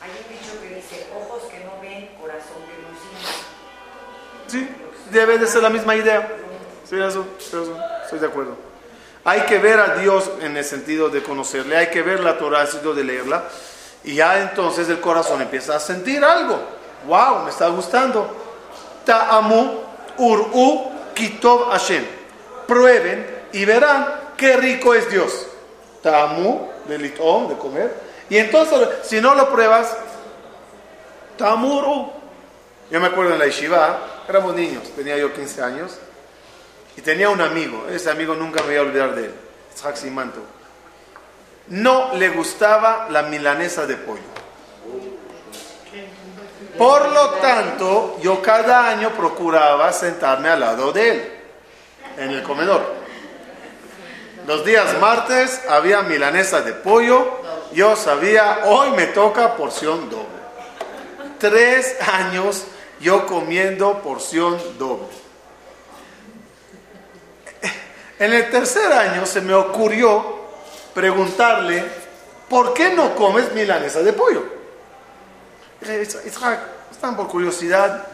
Hay 0.00 0.10
un 0.10 0.38
dicho 0.38 0.60
que 0.62 0.74
dice, 0.76 1.06
ojos 1.14 1.42
que 1.50 1.62
no 1.64 1.72
ven, 1.82 2.08
corazón 2.18 2.62
que 2.66 2.80
no 2.82 2.88
siente. 4.48 4.68
Sí, 4.68 4.68
debe 5.10 5.38
de 5.38 5.46
ser 5.46 5.62
la 5.62 5.68
misma 5.68 5.94
idea. 5.96 6.36
Sí, 6.88 6.96
eso, 6.96 7.26
eso, 7.38 7.76
estoy 8.02 8.18
de 8.18 8.26
acuerdo. 8.26 8.56
Hay 9.22 9.42
que 9.42 9.58
ver 9.58 9.78
a 9.78 9.96
Dios 9.96 10.30
en 10.40 10.56
el 10.56 10.64
sentido 10.64 11.10
de 11.10 11.22
conocerle, 11.22 11.76
hay 11.76 11.88
que 11.88 12.00
ver 12.00 12.20
la 12.20 12.38
Torah 12.38 12.60
en 12.60 12.66
el 12.66 12.72
sentido 12.72 12.94
de 12.94 13.04
leerla, 13.04 13.44
y 14.02 14.14
ya 14.14 14.40
entonces 14.40 14.88
el 14.88 14.98
corazón 14.98 15.42
empieza 15.42 15.76
a 15.76 15.80
sentir 15.80 16.24
algo. 16.24 16.58
¡Wow! 17.06 17.44
Me 17.44 17.50
está 17.50 17.68
gustando. 17.68 18.34
Ta'amu 19.04 19.80
Ur'u 20.16 20.90
Kitov 21.14 21.70
Hashem. 21.70 22.04
Prueben 22.66 23.39
y 23.52 23.64
verán 23.64 24.32
qué 24.36 24.56
rico 24.56 24.94
es 24.94 25.10
Dios. 25.10 25.46
Tamu, 26.02 26.68
de 26.86 26.98
litón, 26.98 27.48
de 27.48 27.56
comer. 27.56 27.94
Y 28.28 28.38
entonces, 28.38 28.88
si 29.02 29.20
no 29.20 29.34
lo 29.34 29.50
pruebas, 29.50 29.96
Tamuru. 31.36 32.12
Yo 32.90 33.00
me 33.00 33.06
acuerdo 33.06 33.32
en 33.32 33.38
la 33.38 33.46
yeshiva, 33.46 33.98
éramos 34.28 34.54
niños, 34.54 34.82
tenía 34.96 35.16
yo 35.16 35.32
15 35.32 35.62
años, 35.62 35.98
y 36.96 37.00
tenía 37.00 37.30
un 37.30 37.40
amigo, 37.40 37.86
ese 37.88 38.10
amigo 38.10 38.34
nunca 38.34 38.60
me 38.62 38.68
voy 38.68 38.76
a 38.76 38.82
olvidar 38.82 39.14
de 39.14 39.26
él, 39.26 39.34
Simanto. 39.94 40.40
No 41.68 42.14
le 42.14 42.30
gustaba 42.30 43.06
la 43.10 43.22
milanesa 43.22 43.86
de 43.86 43.96
pollo. 43.96 44.20
Por 46.76 47.12
lo 47.12 47.30
tanto, 47.34 48.18
yo 48.20 48.42
cada 48.42 48.88
año 48.88 49.10
procuraba 49.10 49.92
sentarme 49.92 50.48
al 50.48 50.60
lado 50.60 50.92
de 50.92 51.10
él, 51.10 51.32
en 52.18 52.30
el 52.32 52.42
comedor. 52.42 52.99
Los 54.50 54.64
días 54.64 54.98
martes 54.98 55.60
había 55.68 56.02
milanesa 56.02 56.60
de 56.62 56.72
pollo, 56.72 57.38
yo 57.72 57.94
sabía, 57.94 58.62
hoy 58.64 58.90
me 58.90 59.06
toca 59.06 59.56
porción 59.56 60.10
doble. 60.10 60.26
Tres 61.38 61.94
años 62.00 62.64
yo 62.98 63.26
comiendo 63.26 64.02
porción 64.02 64.58
doble. 64.76 65.06
En 68.18 68.32
el 68.32 68.50
tercer 68.50 68.92
año 68.92 69.24
se 69.24 69.40
me 69.40 69.54
ocurrió 69.54 70.40
preguntarle, 70.94 71.84
¿por 72.48 72.74
qué 72.74 72.92
no 72.92 73.14
comes 73.14 73.52
milanesa 73.52 74.02
de 74.02 74.12
pollo? 74.12 74.42
Isaac, 76.26 76.58
están 76.90 77.16
por 77.16 77.28
curiosidad, 77.28 78.04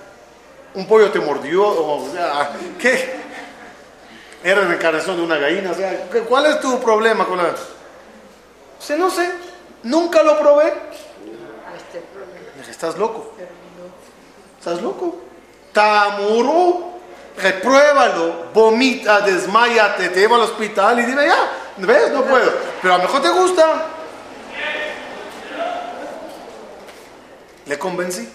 un 0.74 0.86
pollo 0.86 1.10
te 1.10 1.18
mordió, 1.18 1.66
o, 1.66 2.06
¿qué? 2.78 3.24
Era 4.46 4.62
la 4.62 4.74
encarnación 4.74 5.16
de 5.16 5.22
una 5.24 5.38
gallina, 5.38 5.72
o 5.72 5.74
sea, 5.74 6.06
¿cuál 6.28 6.46
es 6.46 6.60
tu 6.60 6.78
problema 6.78 7.26
con 7.26 7.36
la... 7.36 7.46
O 7.46 8.96
no 8.96 9.10
sé, 9.10 9.28
nunca 9.82 10.22
lo 10.22 10.38
probé. 10.38 10.72
Estás 12.70 12.96
loco. 12.96 13.34
Estás 14.56 14.80
loco. 14.80 15.16
Tamuru, 15.72 16.92
repruébalo, 17.36 18.44
vomita, 18.54 19.20
desmayate, 19.22 20.10
te 20.10 20.20
lleva 20.20 20.36
al 20.36 20.42
hospital 20.42 21.00
y 21.00 21.06
dime, 21.06 21.26
ya, 21.26 21.50
¿ves? 21.78 22.12
No 22.12 22.22
puedo. 22.22 22.52
Pero 22.80 22.94
a 22.94 22.98
lo 22.98 23.02
mejor 23.02 23.22
te 23.22 23.30
gusta. 23.30 23.86
Le 27.66 27.76
convencí. 27.80 28.32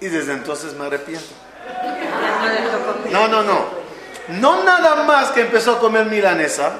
Y 0.00 0.06
desde 0.06 0.32
entonces 0.32 0.72
me 0.72 0.86
arrepiento. 0.86 1.28
No, 3.10 3.26
no, 3.26 3.42
no. 3.42 3.79
No 4.30 4.62
nada 4.64 5.02
más 5.04 5.30
que 5.30 5.42
empezó 5.42 5.72
a 5.72 5.78
comer 5.78 6.06
milanesa, 6.06 6.72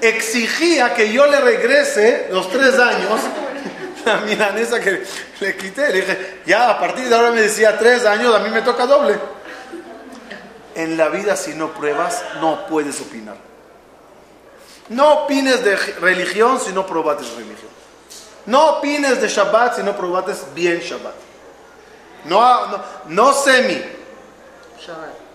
exigía 0.00 0.94
que 0.94 1.12
yo 1.12 1.26
le 1.26 1.40
regrese 1.40 2.28
los 2.30 2.50
tres 2.50 2.78
años 2.78 3.20
la 4.04 4.16
milanesa 4.18 4.80
que 4.80 5.02
le 5.40 5.56
quité. 5.56 5.88
Le 5.88 6.00
dije, 6.00 6.40
ya 6.46 6.70
a 6.70 6.78
partir 6.78 7.08
de 7.08 7.14
ahora 7.14 7.30
me 7.30 7.42
decía 7.42 7.78
tres 7.78 8.04
años, 8.04 8.34
a 8.34 8.38
mí 8.40 8.50
me 8.50 8.62
toca 8.62 8.86
doble. 8.86 9.18
En 10.74 10.96
la 10.96 11.08
vida 11.08 11.36
si 11.36 11.54
no 11.54 11.72
pruebas, 11.72 12.22
no 12.40 12.66
puedes 12.66 13.00
opinar. 13.00 13.36
No 14.90 15.24
opines 15.24 15.62
de 15.62 15.76
religión 15.76 16.58
si 16.60 16.72
no 16.72 16.86
probates 16.86 17.30
religión. 17.34 17.70
No 18.46 18.78
opines 18.78 19.20
de 19.20 19.28
Shabbat 19.28 19.76
si 19.76 19.82
no 19.82 19.94
probates 19.96 20.46
bien 20.54 20.80
Shabbat. 20.80 21.14
No, 22.24 22.66
no, 22.68 22.82
no 23.06 23.32
semi. 23.32 23.82
Shabbat. 24.80 25.27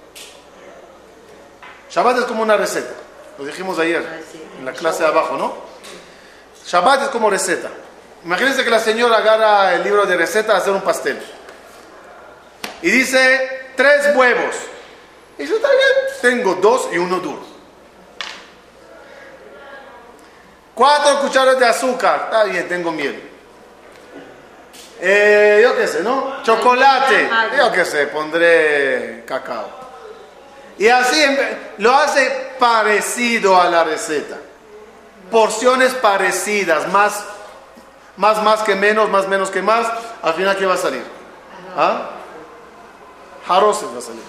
Shabbat 1.93 2.17
es 2.19 2.25
como 2.25 2.41
una 2.41 2.57
receta. 2.57 2.93
Lo 3.37 3.45
dijimos 3.45 3.77
ayer 3.77 4.03
ah, 4.03 4.57
en 4.57 4.65
la 4.65 4.73
clase 4.73 5.03
de 5.03 5.09
abajo, 5.09 5.37
¿no? 5.37 5.53
Shabbat 6.65 7.03
es 7.03 7.09
como 7.09 7.29
receta. 7.29 7.69
Imagínense 8.25 8.63
que 8.63 8.69
la 8.71 8.79
señora 8.79 9.17
agarra 9.17 9.75
el 9.75 9.83
libro 9.83 10.05
de 10.05 10.17
receta 10.17 10.55
a 10.55 10.57
hacer 10.57 10.73
un 10.73 10.81
pastel. 10.81 11.21
Y 12.81 12.89
dice 12.89 13.73
tres 13.75 14.15
huevos. 14.15 14.55
Y 15.37 15.43
dice, 15.43 15.55
está 15.55 15.69
bien, 15.69 16.39
tengo 16.39 16.55
dos 16.55 16.89
y 16.91 16.97
uno 16.97 17.19
duro. 17.19 17.43
Cuatro 20.73 21.19
cucharas 21.21 21.59
de 21.59 21.65
azúcar. 21.67 22.21
Está 22.25 22.45
bien, 22.45 22.67
tengo 22.67 22.91
miel. 22.91 23.29
Eh, 24.99 25.59
yo 25.61 25.75
qué 25.75 25.87
sé, 25.87 26.01
¿no? 26.01 26.41
Chocolate. 26.41 27.29
Yo 27.55 27.71
qué 27.71 27.85
sé, 27.85 28.07
pondré 28.07 29.23
cacao. 29.27 29.83
Y 30.77 30.87
así 30.87 31.21
lo 31.77 31.93
hace 31.95 32.55
parecido 32.59 33.59
a 33.59 33.69
la 33.69 33.83
receta. 33.83 34.37
Porciones 35.31 35.93
parecidas, 35.93 36.91
más, 36.91 37.23
más, 38.17 38.41
más 38.43 38.61
que 38.61 38.75
menos, 38.75 39.09
más, 39.09 39.27
menos 39.27 39.49
que 39.49 39.61
más. 39.61 39.87
Al 40.21 40.33
final, 40.33 40.57
¿qué 40.57 40.65
va 40.65 40.75
a 40.75 40.77
salir? 40.77 41.03
¿Ah? 41.77 42.09
Jaroses 43.47 43.89
va 43.93 43.99
a 43.99 44.01
salir. 44.01 44.23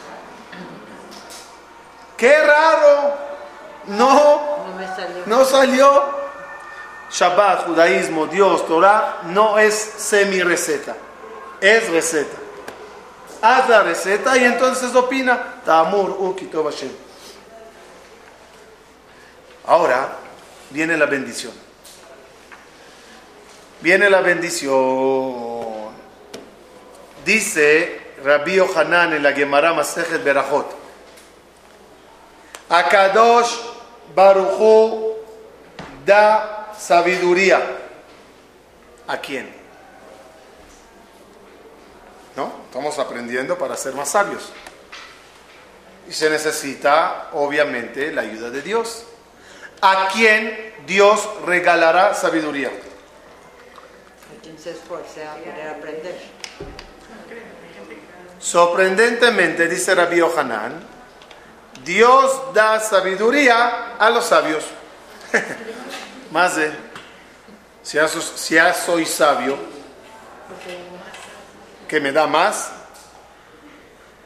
¡Qué 2.17 2.37
raro! 2.45 3.15
No, 3.87 4.65
no, 5.27 5.45
salió. 5.45 6.25
Shabbat, 7.11 7.67
judaísmo, 7.67 8.27
Dios, 8.27 8.67
Torah, 8.67 9.19
no 9.25 9.59
es 9.59 9.75
semi 9.75 10.43
receta, 10.43 10.97
es 11.61 11.89
receta. 11.91 12.37
Haz 13.47 13.69
la 13.69 13.83
receta 13.83 14.39
y 14.39 14.45
entonces 14.45 14.95
opina. 14.95 15.61
Tamur. 15.67 16.35
Ahora 19.67 20.17
viene 20.71 20.97
la 20.97 21.05
bendición. 21.05 21.53
Viene 23.83 24.09
la 24.09 24.23
bendición. 24.23 25.93
Dice 27.23 28.15
Rabbi 28.25 28.61
Hanan 28.61 29.13
en 29.13 29.23
la 29.23 29.33
Gemara 29.35 29.75
Masejet 29.75 30.25
Berajot. 30.25 30.75
Akadosh 32.71 33.59
Baruchu 34.15 35.17
da 36.07 36.73
sabiduría. 36.79 37.61
¿A 39.07 39.19
quién? 39.19 39.54
¿No? 42.37 42.53
Estamos 42.67 42.99
aprendiendo 42.99 43.57
para 43.57 43.77
ser 43.77 43.95
más 43.95 44.11
sabios. 44.11 44.53
Y 46.09 46.13
se 46.13 46.29
necesita, 46.29 47.31
obviamente, 47.33 48.13
la 48.13 48.23
ayuda 48.23 48.51
de 48.51 48.63
Dios. 48.63 49.05
¿A 49.81 50.09
quién 50.13 50.75
Dios 50.87 51.29
regalará 51.47 52.15
sabiduría? 52.15 52.69
A 52.69 54.43
quien 54.43 54.59
se 54.59 54.71
esfuerce 54.71 55.27
a 55.27 55.35
poder 55.35 55.69
aprender. 55.69 56.15
Sorprendentemente, 58.41 59.69
dice 59.69 59.95
Rabbi 59.95 60.21
Hanan, 60.21 60.95
Dios 61.83 62.53
da 62.53 62.81
sabiduría 62.81 63.97
a 63.99 64.11
los 64.11 64.27
sabios. 64.27 64.65
Más 66.31 66.57
de, 66.57 66.73
si 67.83 67.97
ya, 67.97 68.09
si 68.09 68.55
ya 68.55 68.75
soy 68.75 69.07
sabio, 69.07 69.57
que 71.95 72.01
me 72.01 72.11
da 72.11 72.27
más 72.27 72.71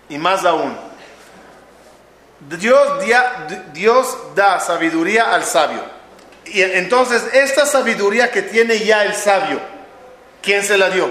y 0.08 0.16
más 0.16 0.42
aún. 0.46 0.74
Dios, 2.40 3.04
Dios 3.74 4.16
da 4.34 4.58
sabiduría 4.58 5.34
al 5.34 5.44
sabio. 5.44 5.82
Y 6.46 6.62
entonces, 6.62 7.22
esta 7.34 7.66
sabiduría 7.66 8.30
que 8.30 8.40
tiene 8.40 8.78
ya 8.78 9.04
el 9.04 9.14
sabio, 9.14 9.60
¿quién 10.40 10.64
se 10.64 10.78
la 10.78 10.88
dio? 10.88 11.10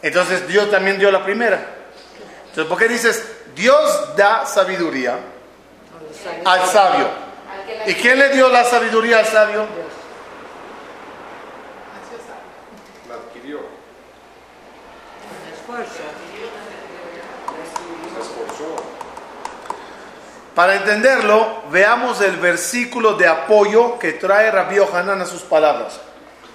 Entonces 0.00 0.48
Dios 0.48 0.70
también 0.70 0.98
dio 0.98 1.10
la 1.10 1.22
primera. 1.22 1.64
Entonces, 2.48 2.64
¿por 2.64 2.78
qué 2.78 2.88
dices 2.88 3.24
Dios 3.54 4.16
da 4.16 4.46
sabiduría 4.46 5.18
al 6.44 6.66
sabio? 6.66 7.08
¿Y 7.86 7.94
quién 7.94 8.18
le 8.18 8.30
dio 8.30 8.48
la 8.48 8.64
sabiduría 8.64 9.18
al 9.18 9.26
sabio? 9.26 9.66
La 13.08 13.14
adquirió. 13.14 13.60
Para 20.54 20.76
entenderlo, 20.76 21.62
veamos 21.70 22.20
el 22.20 22.36
versículo 22.36 23.14
de 23.14 23.26
apoyo 23.26 23.98
que 23.98 24.12
trae 24.12 24.50
Rabbi 24.50 24.76
Hanan 24.78 25.22
a 25.22 25.26
sus 25.26 25.42
palabras. 25.42 25.98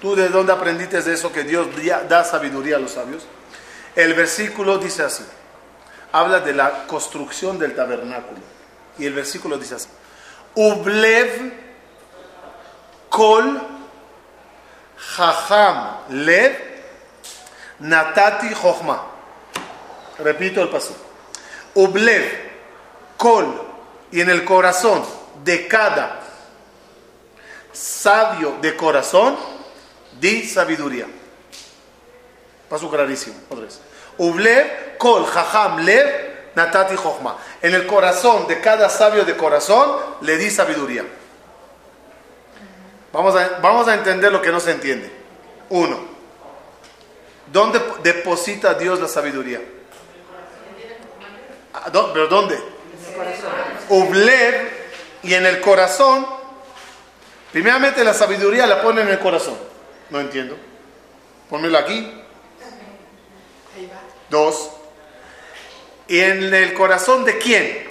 ¿Tú 0.02 0.16
de 0.16 0.30
dónde 0.30 0.54
aprendiste 0.54 1.02
de 1.02 1.14
eso 1.14 1.32
que 1.32 1.44
Dios 1.44 1.68
da 2.08 2.24
sabiduría 2.24 2.76
a 2.76 2.80
los 2.80 2.92
sabios? 2.92 3.26
El 3.96 4.14
versículo 4.14 4.78
dice 4.78 5.02
así, 5.04 5.26
habla 6.12 6.42
de 6.42 6.54
la 6.54 6.86
construcción 6.86 7.58
del 7.58 7.76
tabernáculo. 7.76 8.40
Y 9.00 9.06
el 9.08 9.14
versículo 9.14 9.58
dice 9.58 9.76
así, 9.76 9.88
Ublev 10.54 11.54
kol 13.10 13.62
jajam 15.16 15.98
lev 16.10 16.67
natati 17.80 18.54
jochma. 18.54 19.04
Repito 20.20 20.62
el 20.62 20.70
paso. 20.70 20.96
Ublev 21.76 22.48
kol 23.18 23.62
y 24.12 24.22
en 24.22 24.30
el 24.30 24.44
corazón 24.44 25.04
de 25.44 25.68
cada 25.68 26.22
sabio 27.72 28.58
de 28.62 28.76
corazón, 28.76 29.38
di 30.20 30.48
sabiduría. 30.48 31.06
Paso 32.70 32.90
clarísimo, 32.90 33.36
otra 33.50 33.66
vez. 33.66 33.80
Ublev, 34.18 34.98
kol, 34.98 35.26
jajam, 35.26 35.80
lev, 35.86 36.52
natati, 36.56 36.96
jochma. 36.96 37.38
En 37.62 37.76
el 37.76 37.86
corazón 37.86 38.48
de 38.48 38.60
cada 38.60 38.90
sabio 38.90 39.26
de 39.26 39.38
corazón 39.38 40.00
le 40.22 40.38
di 40.38 40.50
sabiduría. 40.50 41.06
Vamos 43.14 43.36
a, 43.36 43.60
vamos 43.62 43.88
a 43.88 43.94
entender 43.94 44.32
lo 44.32 44.42
que 44.42 44.52
no 44.52 44.60
se 44.60 44.72
entiende. 44.72 45.12
Uno, 45.70 46.17
¿dónde 47.52 47.82
deposita 48.04 48.74
Dios 48.74 49.00
la 49.00 49.08
sabiduría? 49.08 49.62
¿Pero 51.92 52.28
dónde? 52.28 52.60
Ublev 53.90 54.72
y 55.24 55.34
en 55.34 55.46
el 55.46 55.62
corazón. 55.62 56.28
Primeramente 57.52 58.04
la 58.04 58.14
sabiduría 58.14 58.68
la 58.68 58.82
pone 58.82 59.02
en 59.02 59.10
el 59.10 59.20
corazón. 59.20 59.58
No 60.10 60.20
entiendo. 60.20 60.58
Pónmelo 61.50 61.78
aquí. 61.78 62.24
Dos. 64.30 64.72
¿Y 66.08 66.20
en 66.20 66.54
el 66.54 66.74
corazón 66.74 67.26
de 67.26 67.38
quién? 67.38 67.88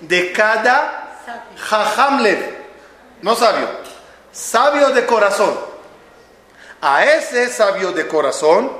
De 0.00 0.32
cada 0.32 0.98
jajamlev, 1.56 2.56
no 3.22 3.34
sabio, 3.34 3.68
sabio 4.32 4.90
de 4.90 5.06
corazón. 5.06 5.67
A 6.80 7.04
ese 7.04 7.48
sabio 7.48 7.92
de 7.92 8.06
corazón 8.06 8.70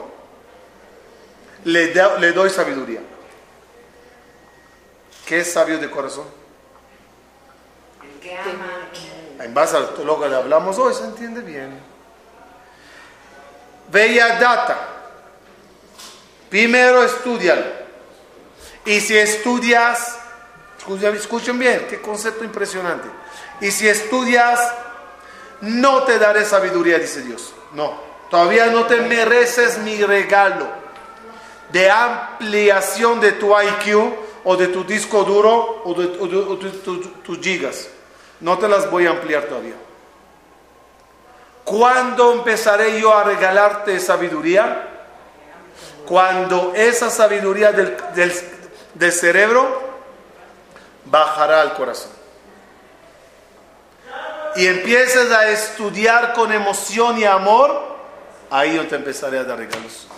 le, 1.65 1.93
le 1.93 2.33
doy 2.33 2.51
sabiduría. 2.51 3.01
¿Qué 5.27 5.41
es 5.41 5.53
sabio 5.53 5.79
de 5.79 5.91
corazón? 5.91 6.25
El 8.03 8.21
que 8.21 8.37
ama. 8.37 8.89
En 9.41 9.55
base 9.55 9.77
a 9.77 9.81
lo 9.81 10.21
que 10.21 10.29
le 10.29 10.37
hablamos 10.37 10.79
hoy, 10.79 10.95
se 10.95 11.05
entiende 11.05 11.41
bien. 11.41 11.79
Bella 13.91 14.39
data. 14.39 14.79
Primero 16.49 17.03
estudialo. 17.03 17.65
Y 18.85 19.01
si 19.01 19.17
estudias, 19.17 20.19
escuchen 21.15 21.59
bien, 21.59 21.87
qué 21.89 22.01
concepto 22.01 22.43
impresionante. 22.43 23.09
Y 23.61 23.71
si 23.71 23.87
estudias, 23.87 24.59
no 25.61 26.05
te 26.05 26.19
daré 26.19 26.45
sabiduría, 26.45 26.99
dice 26.99 27.23
Dios. 27.23 27.53
No, 27.73 27.95
todavía 28.31 28.67
no 28.67 28.85
te 28.85 28.97
mereces 29.01 29.79
mi 29.79 30.03
regalo 30.03 30.67
de 31.71 31.91
ampliación 31.91 33.21
de 33.21 33.33
tu 33.33 33.53
IQ 33.59 34.15
o 34.45 34.57
de 34.57 34.69
tu 34.69 34.85
disco 34.85 35.25
duro 35.25 35.83
o 35.85 35.95
de, 35.95 36.09
tus 37.23 37.39
gigas. 37.41 37.89
No 38.41 38.59
te 38.59 38.69
las 38.69 38.91
voy 38.91 39.07
a 39.07 39.11
ampliar 39.11 39.45
todavía. 39.45 39.75
¿Cuándo 41.65 42.33
empezaré 42.33 43.01
yo 43.01 43.15
a 43.15 43.25
regalarte 43.25 44.01
sabiduría? 44.01 44.89
cuando 46.09 46.73
esa 46.75 47.11
sabiduría 47.11 47.71
del, 47.71 49.13
cerebro 49.13 49.83
bajará 51.05 51.61
al 51.61 51.75
corazón. 51.75 52.11
Y 54.59 54.67
empieces 54.67 55.31
a 55.31 55.49
estudiar 55.51 56.33
con 56.33 56.51
emoción 56.53 57.17
y 57.17 57.25
amor, 57.25 57.81
ahí 58.51 58.75
yo 58.75 58.89
te 58.89 58.97
empezaré 58.97 59.39
a 59.39 59.45
dar 59.45 59.57
regalos. 59.57 60.09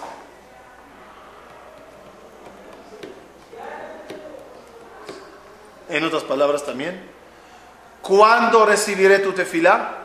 En 5.91 6.05
otras 6.05 6.23
palabras 6.23 6.65
también, 6.65 7.07
¿cuándo 8.01 8.65
recibiré 8.65 9.19
tu 9.19 9.33
tefilá? 9.33 9.99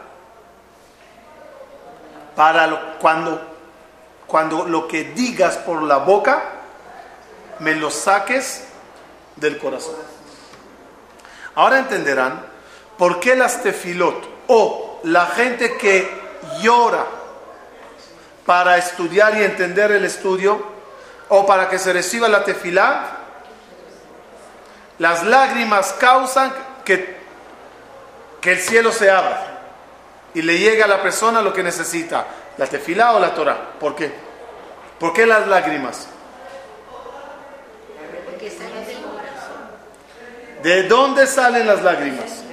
Para 2.35 2.67
lo, 2.67 2.99
cuando 2.99 3.55
cuando 4.27 4.65
lo 4.65 4.89
que 4.89 5.05
digas 5.05 5.55
por 5.55 5.81
la 5.81 5.99
boca, 5.99 6.43
me 7.59 7.73
lo 7.73 7.89
saques 7.89 8.65
del 9.37 9.57
corazón. 9.59 9.95
Ahora 11.55 11.79
entenderán 11.79 12.54
por 12.97 13.19
qué 13.19 13.35
las 13.35 13.61
tefilot 13.61 14.27
o 14.47 14.99
la 15.03 15.27
gente 15.27 15.77
que 15.77 16.09
llora 16.61 17.05
para 18.45 18.77
estudiar 18.77 19.37
y 19.37 19.43
entender 19.43 19.91
el 19.91 20.05
estudio 20.05 20.61
o 21.29 21.45
para 21.45 21.69
que 21.69 21.79
se 21.79 21.91
reciba 21.91 22.27
la 22.27 22.43
tefilá, 22.43 23.17
las 24.99 25.23
lágrimas 25.23 25.93
causan 25.93 26.53
que, 26.85 27.17
que 28.39 28.51
el 28.51 28.59
cielo 28.59 28.91
se 28.91 29.09
abra 29.09 29.55
y 30.33 30.41
le 30.41 30.59
llegue 30.59 30.83
a 30.83 30.87
la 30.87 31.01
persona 31.01 31.41
lo 31.41 31.53
que 31.53 31.63
necesita, 31.63 32.25
la 32.57 32.67
tefilá 32.67 33.13
o 33.13 33.19
la 33.19 33.33
Torah. 33.33 33.71
¿Por 33.79 33.95
qué? 33.95 34.11
¿Por 34.99 35.13
qué 35.13 35.25
las 35.25 35.47
lágrimas? 35.47 36.07
¿De 40.61 40.83
dónde 40.83 41.27
salen 41.27 41.67
las 41.67 41.83
lágrimas? 41.83 42.44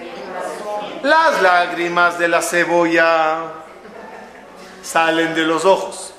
Las 1.03 1.43
lágrimas 1.43 2.17
de 2.17 2.29
la 2.29 2.41
cebolla 2.41 3.39
salen 4.83 5.35
de 5.35 5.43
los 5.43 5.65
ojos. 5.65 6.15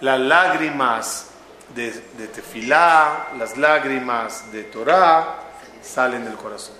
Las 0.00 0.20
lágrimas 0.20 1.28
de, 1.74 1.92
de 1.92 2.28
tefilá, 2.28 3.28
las 3.38 3.56
lágrimas 3.56 4.52
de 4.52 4.64
Torah 4.64 5.36
salen 5.82 6.24
del 6.26 6.34
corazón. 6.34 6.74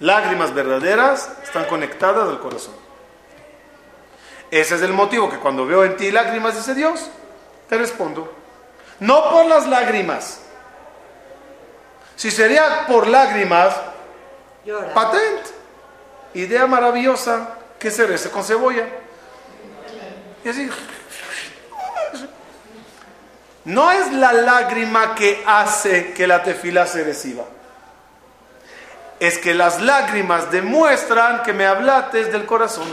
Lágrimas 0.00 0.52
verdaderas 0.52 1.30
están 1.44 1.66
conectadas 1.66 2.28
al 2.28 2.40
corazón. 2.40 2.74
Ese 4.50 4.74
es 4.74 4.82
el 4.82 4.92
motivo 4.92 5.30
que 5.30 5.38
cuando 5.38 5.64
veo 5.64 5.84
en 5.84 5.96
ti 5.96 6.10
lágrimas, 6.10 6.56
dice 6.56 6.74
Dios, 6.74 7.08
te 7.68 7.78
respondo. 7.78 8.32
No 8.98 9.30
por 9.30 9.46
las 9.46 9.68
lágrimas. 9.68 10.40
Si 12.16 12.30
sería 12.30 12.86
por 12.86 13.06
lágrimas, 13.06 13.74
Llora. 14.64 14.94
patente. 14.94 15.50
Idea 16.34 16.66
maravillosa 16.66 17.50
que 17.78 17.90
se 17.90 18.06
rece 18.06 18.30
con 18.30 18.44
cebolla. 18.44 18.86
Y 20.44 20.48
así. 20.48 20.70
No 23.64 23.90
es 23.90 24.12
la 24.12 24.32
lágrima 24.32 25.14
que 25.14 25.42
hace 25.46 26.12
que 26.12 26.26
la 26.26 26.42
tefila 26.42 26.86
se 26.86 27.02
reciba. 27.02 27.44
Es 29.20 29.38
que 29.38 29.54
las 29.54 29.80
lágrimas 29.80 30.50
demuestran 30.50 31.42
que 31.42 31.52
me 31.52 31.66
hablates 31.66 32.30
del 32.30 32.44
corazón. 32.44 32.92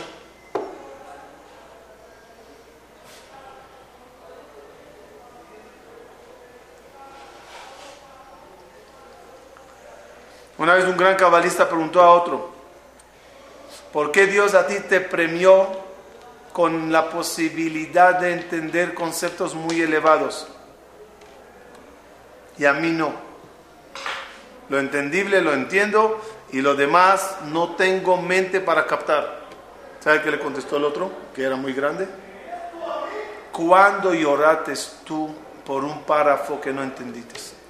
Una 10.62 10.76
vez 10.76 10.86
un 10.86 10.96
gran 10.96 11.16
cabalista 11.16 11.68
preguntó 11.68 12.04
a 12.04 12.12
otro, 12.12 12.52
¿por 13.92 14.12
qué 14.12 14.28
Dios 14.28 14.54
a 14.54 14.68
ti 14.68 14.76
te 14.88 15.02
premió 15.02 15.68
con 16.54 16.92
la 16.92 17.10
posibilidad 17.10 18.20
de 18.20 18.34
entender 18.34 18.94
conceptos 18.94 19.56
muy 19.56 19.82
elevados? 19.82 20.48
Y 22.60 22.66
a 22.66 22.74
mí 22.74 22.92
no. 22.92 23.12
Lo 24.70 24.78
entendible 24.78 25.42
lo 25.42 25.52
entiendo 25.52 26.22
y 26.52 26.62
lo 26.62 26.76
demás 26.76 27.38
no 27.48 27.76
tengo 27.76 28.18
mente 28.18 28.62
para 28.62 28.86
captar. 28.86 29.40
¿Sabe 30.00 30.22
qué 30.22 30.30
le 30.30 30.38
contestó 30.38 30.78
el 30.78 30.84
otro? 30.84 31.12
Que 31.34 31.42
era 31.42 31.56
muy 31.56 31.74
grande. 31.74 32.08
¿Cuándo 33.52 34.14
llorates 34.14 35.00
tú 35.06 35.34
por 35.66 35.84
un 35.84 36.04
párrafo 36.04 36.62
que 36.62 36.72
no 36.72 36.84
entendiste? 36.84 37.61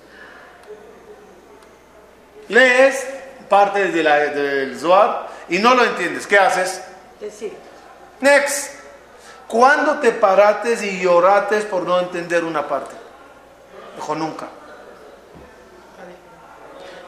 Lees 2.52 3.06
parte 3.50 3.92
de 3.92 4.04
la- 4.04 4.18
del 4.28 4.78
Zohar 4.80 5.28
y 5.50 5.60
no 5.60 5.74
lo 5.74 5.84
entiendes. 5.86 6.28
¿Qué 6.28 6.38
haces? 6.38 6.82
Decir. 7.20 7.54
Next. 8.20 8.76
¿Cuándo 9.48 10.00
te 10.00 10.12
parates 10.12 10.82
y 10.84 11.00
llorates 11.02 11.66
por 11.66 11.84
no 11.84 12.00
entender 12.00 12.44
una 12.44 12.68
parte? 12.68 12.96
Dijo 13.96 14.16
nunca. 14.16 14.48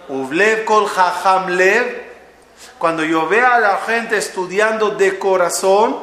Uvlev 0.10 0.66
kol 0.66 0.88
jajam 0.88 1.48
lev. 1.50 2.04
Cuando 2.78 3.04
yo 3.04 3.28
vea 3.28 3.56
a 3.56 3.60
la 3.60 3.78
gente 3.78 4.18
estudiando 4.18 4.92
de 4.92 5.18
corazón, 5.20 5.98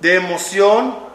de 0.00 0.14
emoción, 0.16 1.05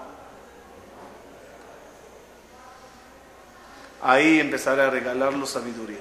ahí 4.03 4.39
empezaré 4.39 4.83
a 4.83 4.89
regalarlo 4.89 5.45
sabiduría. 5.45 5.99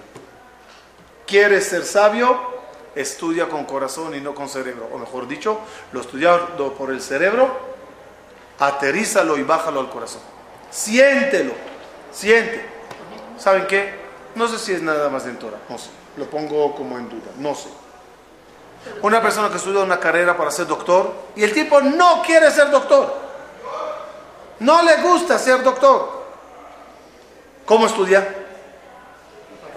¿Quieres 1.26 1.66
ser 1.66 1.84
sabio? 1.84 2.38
Estudia 2.94 3.48
con 3.48 3.64
corazón 3.64 4.14
y 4.14 4.20
no 4.20 4.34
con 4.34 4.48
cerebro. 4.48 4.88
O 4.92 4.98
mejor 4.98 5.28
dicho, 5.28 5.60
lo 5.92 6.00
estudiado 6.00 6.74
por 6.74 6.90
el 6.90 7.00
cerebro, 7.00 7.50
aterrízalo 8.58 9.36
y 9.36 9.42
bájalo 9.42 9.80
al 9.80 9.90
corazón. 9.90 10.22
Siéntelo, 10.70 11.52
siente. 12.12 12.64
¿Saben 13.38 13.66
qué? 13.66 13.94
No 14.34 14.48
sé 14.48 14.58
si 14.58 14.72
es 14.72 14.82
nada 14.82 15.08
más 15.08 15.24
de 15.24 15.32
no 15.32 15.78
sé. 15.78 15.90
Lo 16.16 16.26
pongo 16.26 16.74
como 16.74 16.98
en 16.98 17.08
duda, 17.08 17.30
no 17.38 17.54
sé. 17.54 17.68
Una 19.02 19.20
persona 19.20 19.50
que 19.50 19.56
estudia 19.56 19.80
una 19.80 20.00
carrera 20.00 20.36
para 20.36 20.50
ser 20.50 20.66
doctor 20.66 21.12
y 21.36 21.44
el 21.44 21.52
tipo 21.52 21.80
no 21.80 22.22
quiere 22.22 22.50
ser 22.50 22.70
doctor. 22.70 23.14
No 24.60 24.82
le 24.82 24.96
gusta 25.02 25.38
ser 25.38 25.62
doctor. 25.62 26.19
¿Cómo 27.70 27.86
estudia? 27.86 28.26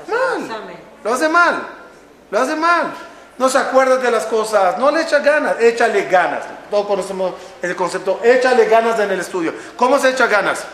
Mal. 0.07 0.49
Lo 1.03 1.13
hace 1.13 1.29
mal. 1.29 1.67
Lo 2.31 2.39
hace 2.39 2.55
mal. 2.55 2.91
No 3.37 3.47
se 3.47 3.59
acuerda 3.59 3.97
de 3.97 4.09
las 4.09 4.25
cosas. 4.25 4.79
No 4.79 4.89
le 4.89 5.03
echa 5.03 5.19
ganas. 5.19 5.61
Échale 5.61 6.05
ganas. 6.05 6.43
Todos 6.71 6.87
conocemos 6.87 7.35
el 7.61 7.75
concepto. 7.75 8.19
Échale 8.23 8.65
ganas 8.65 8.99
en 8.99 9.11
el 9.11 9.19
estudio. 9.19 9.53
¿Cómo 9.77 9.99
se 9.99 10.09
echa 10.09 10.25
ganas? 10.25 10.65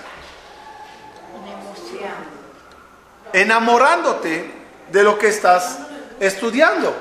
Enamorándote 3.34 4.54
de 4.90 5.04
lo 5.04 5.20
que 5.20 5.28
estás 5.28 5.78
estudiando. 6.22 6.96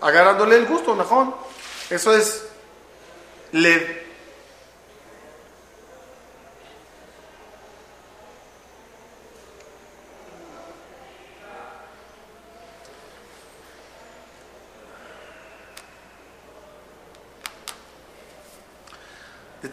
Agarrándole 0.00 0.56
el 0.56 0.66
gusto, 0.66 0.96
Najón. 0.96 1.32
Eso 1.90 2.12
es 2.12 2.44
le 3.52 4.07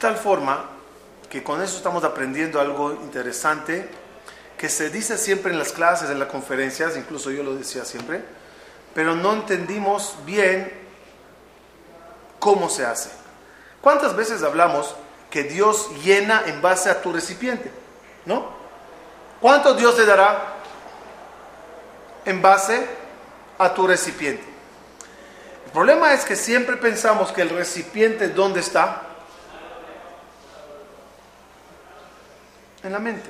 tal 0.05 0.17
forma 0.17 0.65
que 1.31 1.41
con 1.41 1.63
eso 1.63 1.77
estamos 1.77 2.03
aprendiendo 2.03 2.61
algo 2.61 2.91
interesante 2.91 3.89
que 4.55 4.69
se 4.69 4.91
dice 4.91 5.17
siempre 5.17 5.51
en 5.51 5.57
las 5.57 5.71
clases, 5.71 6.11
en 6.11 6.19
las 6.19 6.27
conferencias, 6.27 6.95
incluso 6.95 7.31
yo 7.31 7.41
lo 7.41 7.55
decía 7.55 7.83
siempre, 7.85 8.23
pero 8.93 9.15
no 9.15 9.33
entendimos 9.33 10.15
bien 10.23 10.71
cómo 12.37 12.69
se 12.69 12.85
hace. 12.85 13.09
¿Cuántas 13.81 14.15
veces 14.15 14.43
hablamos 14.43 14.95
que 15.31 15.41
Dios 15.41 15.89
llena 16.03 16.43
en 16.45 16.61
base 16.61 16.91
a 16.91 17.01
tu 17.01 17.11
recipiente? 17.11 17.71
¿No? 18.27 18.51
¿Cuánto 19.41 19.73
Dios 19.73 19.95
te 19.95 20.05
dará 20.05 20.53
en 22.25 22.43
base 22.43 22.87
a 23.57 23.73
tu 23.73 23.87
recipiente? 23.87 24.43
El 25.65 25.71
problema 25.71 26.13
es 26.13 26.25
que 26.25 26.35
siempre 26.35 26.77
pensamos 26.77 27.31
que 27.31 27.41
el 27.41 27.49
recipiente, 27.49 28.27
¿dónde 28.27 28.59
está? 28.59 29.04
En 32.85 32.91
la 32.91 32.99
mente, 32.99 33.27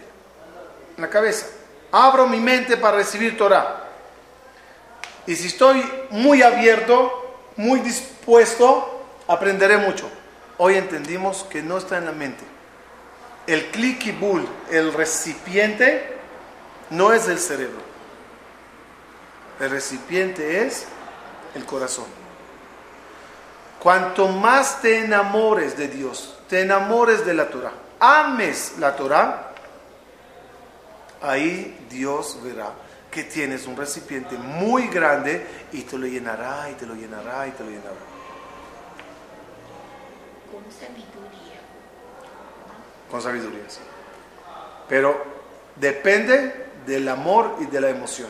en 0.98 1.02
la 1.02 1.10
cabeza. 1.10 1.48
Abro 1.90 2.28
mi 2.28 2.42
mente 2.42 2.76
para 2.76 2.98
recibir 2.98 3.38
Torah. 3.38 3.86
Y 5.26 5.36
si 5.36 5.48
estoy 5.48 5.82
muy 6.10 6.42
abierto, 6.44 7.40
muy 7.56 7.80
dispuesto, 7.80 9.06
aprenderé 9.28 9.78
mucho. 9.78 10.10
Hoy 10.58 10.76
entendimos 10.76 11.46
que 11.46 11.62
no 11.62 11.78
está 11.78 11.98
en 11.98 12.06
la 12.06 12.12
mente. 12.12 12.44
El 13.48 13.68
clicky 13.68 14.12
bull, 14.12 14.46
el 14.72 14.92
recipiente, 14.92 16.18
no 16.90 17.14
es 17.14 17.30
el 17.30 17.40
cerebro. 17.40 17.80
El 19.62 19.70
recipiente 19.70 20.66
es 20.66 20.86
el 21.56 21.66
corazón. 21.66 22.25
Cuanto 23.86 24.30
más 24.30 24.82
te 24.82 24.98
enamores 24.98 25.78
de 25.78 25.88
Dios, 25.88 26.40
te 26.50 26.62
enamores 26.62 27.24
de 27.24 27.36
la 27.36 27.50
Torah, 27.50 27.72
ames 28.00 28.80
la 28.80 28.96
Torah, 28.96 29.52
ahí 31.22 31.86
Dios 31.88 32.40
verá 32.42 32.72
que 33.12 33.26
tienes 33.26 33.68
un 33.68 33.78
recipiente 33.78 34.40
muy 34.40 34.88
grande 34.88 35.46
y 35.72 35.84
te 35.84 36.00
lo 36.00 36.08
llenará 36.08 36.68
y 36.72 36.74
te 36.74 36.88
lo 36.88 36.96
llenará 36.96 37.48
y 37.48 37.52
te 37.52 37.64
lo 37.64 37.70
llenará. 37.70 37.94
con 40.52 40.64
sabiduría. 40.72 41.62
Con 43.12 43.22
sabiduría, 43.22 43.70
sí. 43.70 43.82
Pero 44.90 45.16
depende 45.76 46.72
del 46.88 47.08
amor 47.08 47.58
y 47.62 47.68
de 47.68 47.82
la 47.82 47.92
emoción. 47.92 48.30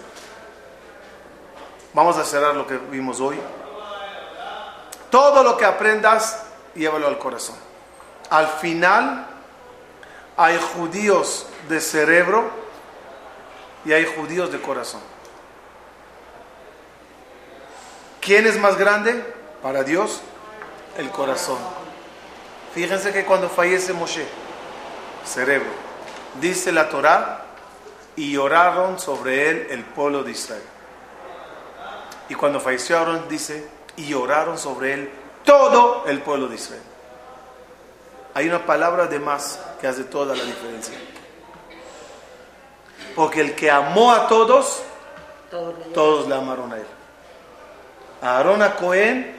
Vamos 1.94 2.18
a 2.18 2.26
cerrar 2.26 2.54
lo 2.58 2.68
que 2.68 2.78
vimos 2.78 3.22
hoy. 3.22 3.40
Todo 5.16 5.44
lo 5.44 5.56
que 5.56 5.64
aprendas, 5.64 6.44
llévalo 6.76 7.08
al 7.08 7.18
corazón. 7.18 7.56
Al 8.30 8.50
final, 8.50 9.26
hay 10.36 10.60
judíos 10.76 11.48
de 11.70 11.80
cerebro 11.80 12.52
y 13.86 13.94
hay 13.94 14.06
judíos 14.06 14.52
de 14.52 14.60
corazón. 14.60 15.00
¿Quién 18.20 18.46
es 18.46 18.60
más 18.60 18.78
grande? 18.78 19.24
Para 19.62 19.84
Dios, 19.84 20.20
el 20.98 21.10
corazón. 21.12 21.60
Fíjense 22.74 23.14
que 23.14 23.24
cuando 23.24 23.48
fallece 23.48 23.94
Moshe, 23.94 24.28
cerebro, 25.24 25.70
dice 26.42 26.74
la 26.74 26.90
Torá 26.90 27.46
y 28.18 28.34
lloraron 28.34 29.00
sobre 29.00 29.50
él 29.50 29.68
el 29.70 29.86
pueblo 29.86 30.26
de 30.26 30.32
Israel. 30.32 30.64
Y 32.28 32.36
cuando 32.36 32.60
falleció 32.60 32.98
Aarón, 32.98 33.30
dice, 33.30 33.75
y 33.98 34.08
lloraron 34.08 34.58
sobre 34.58 34.94
él 34.94 35.12
todo 35.44 36.04
el 36.08 36.22
pueblo 36.22 36.48
de 36.48 36.56
Israel. 36.56 36.82
Hay 38.34 38.50
una 38.50 38.66
palabra 38.66 39.08
de 39.08 39.20
más 39.20 39.60
que 39.80 39.88
hace 39.88 40.04
toda 40.04 40.36
la 40.36 40.44
diferencia. 40.44 40.96
Porque 43.16 43.40
el 43.40 43.56
que 43.56 43.72
amó 43.72 44.12
a 44.12 44.28
todos, 44.28 44.84
Todos 45.94 46.28
le 46.28 46.36
amaron 46.36 46.74
a 46.74 46.78
él. 46.78 46.88
Aarón 48.22 48.62
a 48.62 48.76
Cohen 48.76 49.36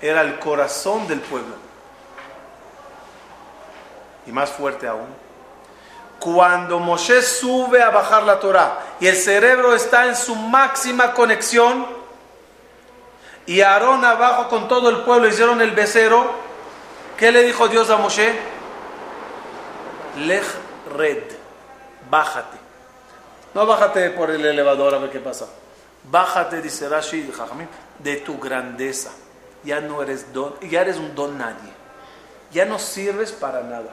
era 0.00 0.20
el 0.20 0.38
corazón 0.38 1.08
del 1.08 1.20
pueblo. 1.20 1.54
Y 4.26 4.32
más 4.32 4.50
fuerte 4.50 4.86
aún, 4.86 5.08
cuando 6.20 6.78
Moshe 6.78 7.22
sube 7.22 7.82
a 7.82 7.90
bajar 7.90 8.22
la 8.22 8.38
Torah 8.38 8.78
y 9.00 9.06
el 9.06 9.16
cerebro 9.16 9.74
está 9.74 10.06
en 10.06 10.14
su 10.14 10.36
máxima 10.36 11.14
conexión, 11.14 11.86
y 13.50 13.62
Aarón 13.62 14.04
abajo 14.04 14.48
con 14.48 14.68
todo 14.68 14.90
el 14.90 14.98
pueblo 14.98 15.26
hicieron 15.26 15.60
el 15.60 15.72
becerro, 15.72 16.24
¿qué 17.18 17.32
le 17.32 17.42
dijo 17.42 17.66
Dios 17.66 17.90
a 17.90 17.96
Moshe? 17.96 18.32
Lej 20.18 20.44
red, 20.96 21.24
bájate. 22.08 22.56
No 23.52 23.66
bájate 23.66 24.10
por 24.10 24.30
el 24.30 24.46
elevador 24.46 24.94
a 24.94 24.98
ver 24.98 25.10
qué 25.10 25.18
pasa. 25.18 25.48
Bájate, 26.08 26.62
dice 26.62 26.88
Rashi 26.88 27.28
de 27.98 28.16
tu 28.18 28.38
grandeza. 28.38 29.10
Ya 29.64 29.80
no 29.80 30.00
eres 30.00 30.32
don, 30.32 30.54
ya 30.60 30.82
eres 30.82 30.98
un 30.98 31.16
don 31.16 31.36
nadie. 31.36 31.72
Ya 32.52 32.66
no 32.66 32.78
sirves 32.78 33.32
para 33.32 33.64
nada. 33.64 33.92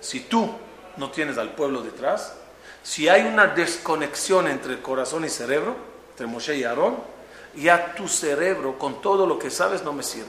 Si 0.00 0.18
tú 0.18 0.52
no 0.96 1.12
tienes 1.12 1.38
al 1.38 1.50
pueblo 1.50 1.80
detrás, 1.80 2.34
si 2.82 3.08
hay 3.08 3.22
una 3.22 3.46
desconexión 3.46 4.48
entre 4.48 4.72
el 4.72 4.82
corazón 4.82 5.24
y 5.24 5.28
cerebro, 5.28 5.76
entre 6.10 6.26
Moshe 6.26 6.56
y 6.56 6.64
Aarón, 6.64 7.14
ya 7.56 7.94
tu 7.94 8.06
cerebro 8.06 8.78
con 8.78 9.00
todo 9.00 9.26
lo 9.26 9.38
que 9.38 9.50
sabes 9.50 9.82
no 9.82 9.92
me 9.92 10.02
sirve. 10.02 10.28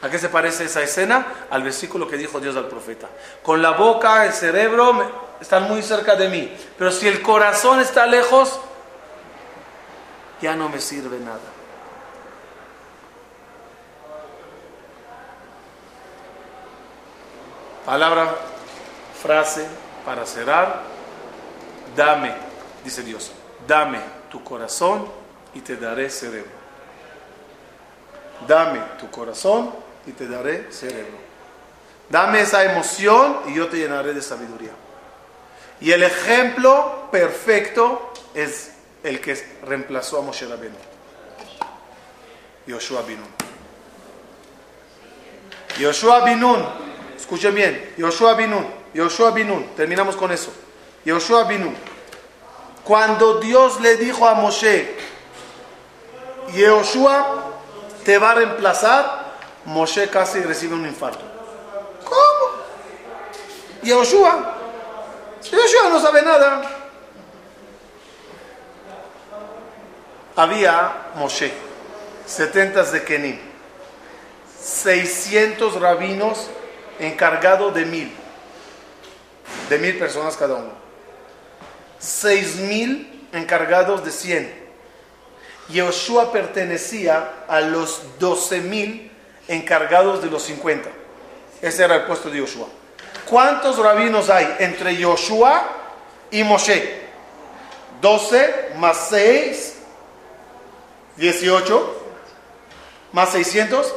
¿A 0.00 0.08
qué 0.08 0.18
se 0.18 0.28
parece 0.28 0.64
esa 0.64 0.82
escena? 0.82 1.26
Al 1.50 1.62
versículo 1.62 2.06
que 2.06 2.16
dijo 2.16 2.38
Dios 2.38 2.56
al 2.56 2.68
profeta. 2.68 3.08
Con 3.42 3.60
la 3.60 3.70
boca, 3.70 4.24
el 4.26 4.32
cerebro 4.32 5.36
están 5.40 5.64
muy 5.64 5.82
cerca 5.82 6.14
de 6.14 6.28
mí, 6.28 6.56
pero 6.76 6.92
si 6.92 7.08
el 7.08 7.20
corazón 7.20 7.80
está 7.80 8.06
lejos, 8.06 8.60
ya 10.40 10.54
no 10.54 10.68
me 10.68 10.80
sirve 10.80 11.18
nada. 11.18 11.40
Palabra, 17.84 18.36
frase 19.20 19.66
para 20.04 20.26
cerrar. 20.26 20.82
Dame, 21.96 22.34
dice 22.84 23.02
Dios, 23.02 23.32
dame 23.66 23.98
tu 24.30 24.44
corazón 24.44 25.17
y 25.58 25.60
te 25.60 25.76
daré 25.76 26.08
cerebro. 26.08 26.52
Dame 28.46 28.80
tu 29.00 29.10
corazón 29.10 29.74
y 30.06 30.12
te 30.12 30.28
daré 30.28 30.70
cerebro. 30.70 31.18
Dame 32.08 32.42
esa 32.42 32.62
emoción 32.64 33.40
y 33.48 33.54
yo 33.54 33.66
te 33.66 33.76
llenaré 33.78 34.14
de 34.14 34.22
sabiduría. 34.22 34.70
Y 35.80 35.90
el 35.90 36.04
ejemplo 36.04 37.08
perfecto 37.10 38.12
es 38.34 38.70
el 39.02 39.20
que 39.20 39.36
reemplazó 39.64 40.20
a 40.20 40.22
Moshe 40.22 40.46
Rabbeinu. 40.46 40.76
Yoshua 42.68 43.02
Binun. 43.02 43.28
Yoshua 45.80 46.24
Binun. 46.24 46.64
Escuchen 47.16 47.54
bien. 47.54 47.94
Yoshua 47.98 48.34
Binun. 48.34 48.64
Yoshua 48.94 49.32
Binun. 49.32 49.74
Terminamos 49.74 50.14
con 50.14 50.30
eso. 50.30 50.52
Yoshua 51.04 51.44
Binun. 51.44 51.74
Cuando 52.84 53.40
Dios 53.40 53.80
le 53.80 53.96
dijo 53.96 54.26
a 54.26 54.34
Moshe, 54.34 55.17
Yoshua 56.54 57.44
te 58.04 58.18
va 58.18 58.30
a 58.30 58.34
reemplazar, 58.34 59.28
Moshe 59.66 60.08
casi 60.08 60.40
recibe 60.40 60.74
un 60.74 60.86
infarto. 60.86 61.24
¿Cómo? 62.04 62.62
Yoshua. 63.82 64.54
Yoshua 65.42 65.90
no 65.90 66.00
sabe 66.00 66.22
nada. 66.22 66.62
Había 70.36 71.10
Moshe, 71.16 71.52
70 72.26 72.84
de 72.84 73.04
Kenim, 73.04 73.38
600 74.60 75.80
rabinos 75.80 76.48
encargados 77.00 77.74
de 77.74 77.84
mil, 77.84 78.12
de 79.68 79.78
mil 79.78 79.98
personas 79.98 80.36
cada 80.36 80.54
uno, 80.54 80.70
6 81.98 82.56
mil 82.56 83.28
encargados 83.32 84.04
de 84.04 84.12
100. 84.12 84.67
Yoshua 85.68 86.32
pertenecía 86.32 87.44
a 87.46 87.60
los 87.60 88.00
12 88.18 88.60
mil 88.60 89.10
encargados 89.48 90.22
de 90.22 90.30
los 90.30 90.42
50. 90.44 90.88
Ese 91.60 91.84
era 91.84 91.96
el 91.96 92.04
puesto 92.04 92.30
de 92.30 92.38
Yoshua. 92.38 92.68
¿Cuántos 93.28 93.76
rabinos 93.78 94.30
hay 94.30 94.56
entre 94.60 94.96
Yoshua 94.96 95.68
y 96.30 96.42
Moshe? 96.44 97.06
12 98.00 98.70
más 98.76 99.08
6, 99.10 99.74
18, 101.16 102.02
más 103.12 103.30
600, 103.32 103.92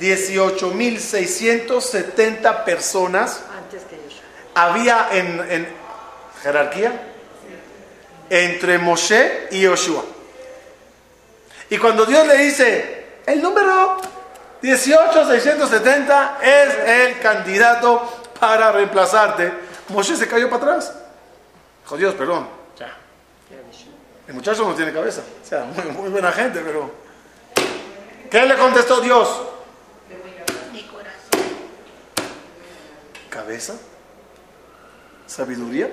18.670 0.00 2.64
personas 2.64 3.42
Antes 3.56 3.82
que 3.84 3.96
Yoshua. 3.96 4.22
había 4.54 5.08
en, 5.12 5.46
en 5.50 5.68
jerarquía 6.42 7.00
entre 8.30 8.78
Moshe 8.78 9.48
y 9.52 9.60
Yoshua. 9.60 10.02
Y 11.70 11.78
cuando 11.78 12.04
Dios 12.04 12.26
le 12.26 12.36
dice, 12.38 13.06
el 13.26 13.42
número 13.42 14.00
18670 14.62 16.38
es 16.42 16.74
el 16.88 17.18
candidato 17.20 18.22
para 18.38 18.72
reemplazarte, 18.72 19.52
Moshe 19.88 20.16
se 20.16 20.26
cayó 20.26 20.48
para 20.50 20.62
atrás. 20.62 20.94
Dijo, 21.82 21.96
Dios, 21.96 22.14
perdón. 22.14 22.48
Ya. 22.78 22.96
El 24.26 24.34
muchacho 24.34 24.66
no 24.66 24.74
tiene 24.74 24.92
cabeza. 24.92 25.22
O 25.42 25.46
sea, 25.46 25.64
muy, 25.64 25.84
muy 25.92 26.08
buena 26.10 26.32
gente, 26.32 26.60
pero... 26.60 26.90
¿Qué 28.30 28.42
le 28.46 28.56
contestó 28.56 29.00
Dios? 29.00 29.42
Mi 30.72 30.82
corazón. 30.84 31.40
¿Cabeza? 33.28 33.74
¿Sabiduría? 35.26 35.90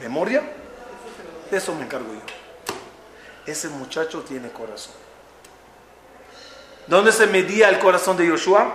¿Memoria? 0.00 0.42
De 1.50 1.56
eso 1.56 1.74
me 1.74 1.84
encargo 1.84 2.12
yo. 2.12 2.35
Ese 3.46 3.68
muchacho 3.68 4.22
tiene 4.22 4.50
corazón. 4.50 4.94
¿Dónde 6.86 7.12
se 7.12 7.26
medía 7.26 7.68
el 7.68 7.78
corazón 7.78 8.16
de 8.16 8.28
Joshua? 8.28 8.74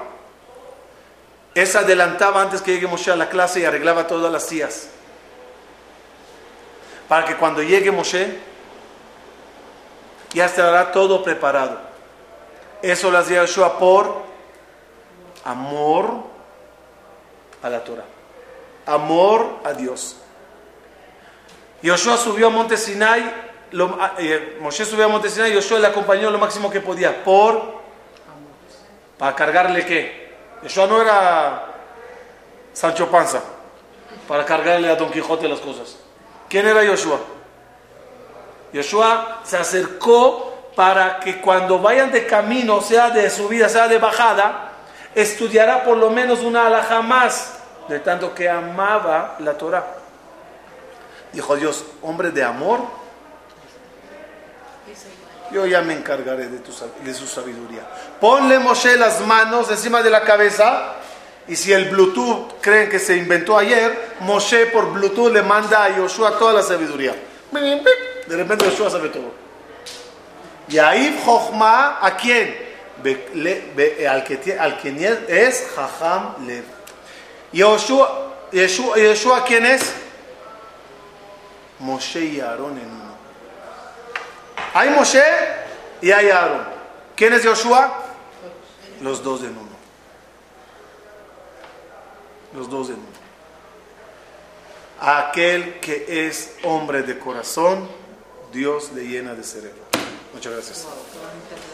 Ese 1.53 1.77
adelantaba 1.77 2.41
antes 2.41 2.61
que 2.61 2.71
llegue 2.73 2.87
Moshe 2.87 3.11
a 3.11 3.15
la 3.15 3.29
clase 3.29 3.59
y 3.59 3.65
arreglaba 3.65 4.07
todas 4.07 4.31
las 4.31 4.45
sillas. 4.45 4.87
Para 7.07 7.25
que 7.25 7.35
cuando 7.35 7.61
llegue 7.61 7.91
Moshe, 7.91 8.39
ya 10.33 10.45
estará 10.45 10.91
todo 10.91 11.23
preparado. 11.23 11.79
Eso 12.81 13.11
lo 13.11 13.17
hacía 13.17 13.41
Joshua 13.41 13.77
por 13.77 14.23
amor 15.43 16.23
a 17.61 17.69
la 17.69 17.83
Torah. 17.83 18.05
Amor 18.85 19.59
a 19.63 19.73
Dios. 19.73 20.17
Yoshua 21.81 22.17
subió 22.17 22.47
a 22.47 22.49
Monte 22.49 22.77
Sinai, 22.77 23.50
lo- 23.71 23.97
ah, 23.99 24.13
eh, 24.17 24.59
subió 24.71 25.05
a 25.05 25.07
Monte 25.07 25.29
Sinai 25.29 25.51
y 25.51 25.55
Yoshua 25.55 25.79
le 25.79 25.87
acompañó 25.87 26.29
lo 26.29 26.37
máximo 26.37 26.69
que 26.69 26.81
podía. 26.81 27.23
¿Por? 27.23 27.81
¿Para 29.17 29.35
cargarle 29.35 29.85
qué? 29.85 30.33
Yoshua 30.63 30.87
no 30.87 31.01
era 31.01 31.65
Sancho 32.73 33.09
Panza 33.09 33.41
para 34.27 34.45
cargarle 34.45 34.89
a 34.89 34.95
Don 34.95 35.11
Quijote 35.11 35.47
las 35.47 35.59
cosas. 35.59 35.97
¿Quién 36.49 36.67
era 36.67 36.83
Yoshua? 36.83 37.19
Yoshua 38.73 39.39
se 39.43 39.57
acercó 39.57 40.71
para 40.75 41.19
que 41.19 41.41
cuando 41.41 41.79
vayan 41.79 42.11
de 42.11 42.25
camino, 42.25 42.81
sea 42.81 43.09
de 43.09 43.29
subida, 43.29 43.67
sea 43.67 43.87
de 43.87 43.97
bajada, 43.97 44.71
estudiará 45.13 45.83
por 45.83 45.97
lo 45.97 46.09
menos 46.09 46.39
una 46.39 46.67
alhaja 46.67 47.01
más, 47.01 47.59
de 47.89 47.99
tanto 47.99 48.33
que 48.33 48.49
amaba 48.49 49.35
la 49.39 49.53
Torah. 49.57 49.85
Dijo 51.33 51.55
Dios, 51.57 51.83
hombre 52.01 52.31
de 52.31 52.43
amor, 52.43 52.79
yo 55.51 55.65
ya 55.65 55.81
me 55.81 55.93
encargaré 55.93 56.47
de, 56.47 57.13
su 57.13 57.27
sabiduría. 57.27 57.87
Ponle 58.19 58.59
Moshe 58.59 58.97
las 58.97 59.21
manos 59.21 59.69
encima 59.69 60.01
de 60.01 60.09
la 60.09 60.21
cabeza 60.23 60.93
y 61.47 61.55
si 61.55 61.73
el 61.73 61.89
Bluetooth 61.89 62.53
creen 62.61 62.89
que 62.89 62.99
se 62.99 63.17
inventó 63.17 63.57
ayer, 63.57 64.15
Moshe 64.21 64.67
por 64.67 64.91
Bluetooth 64.93 65.31
le 65.31 65.41
manda 65.41 65.83
a 65.85 65.97
Yoshua 65.97 66.37
toda 66.37 66.53
la 66.53 66.63
sabiduría. 66.63 67.15
De 68.27 68.37
repente 68.37 68.65
Yoshua 68.65 68.89
sabe 68.89 69.09
todo. 69.09 69.31
Y 70.69 70.77
ahí 70.77 71.19
Jochma, 71.25 71.97
¿a 72.01 72.15
quién? 72.15 72.55
Be- 73.03 73.29
le- 73.33 73.71
be- 73.75 74.07
al, 74.07 74.23
que, 74.23 74.57
al 74.57 74.77
que 74.79 74.91
nie- 74.93 75.25
es 75.27 75.67
Jajam 75.75 76.47
Lev. 76.47 76.63
Yoshua, 77.51 78.47
Yeshua, 78.51 78.95
Yeshua, 78.95 79.43
¿quién 79.43 79.65
es? 79.65 79.93
Moshe 81.79 82.19
y 82.23 82.39
Aarón 82.39 82.77
en. 82.77 83.00
Hay 84.73 84.89
Moshe 84.89 85.23
y 86.01 86.11
hay 86.11 86.29
Aarón. 86.29 86.65
¿Quién 87.15 87.33
es 87.33 87.45
Joshua? 87.45 88.03
Los 89.01 89.23
dos 89.23 89.41
en 89.41 89.51
uno. 89.51 89.69
Los 92.53 92.69
dos 92.69 92.89
en 92.89 92.95
uno. 92.95 93.21
Aquel 94.99 95.79
que 95.79 96.27
es 96.27 96.57
hombre 96.63 97.01
de 97.01 97.17
corazón, 97.17 97.89
Dios 98.53 98.91
le 98.93 99.07
llena 99.07 99.33
de 99.33 99.43
cerebro. 99.43 99.81
Muchas 100.33 100.53
gracias. 100.53 100.87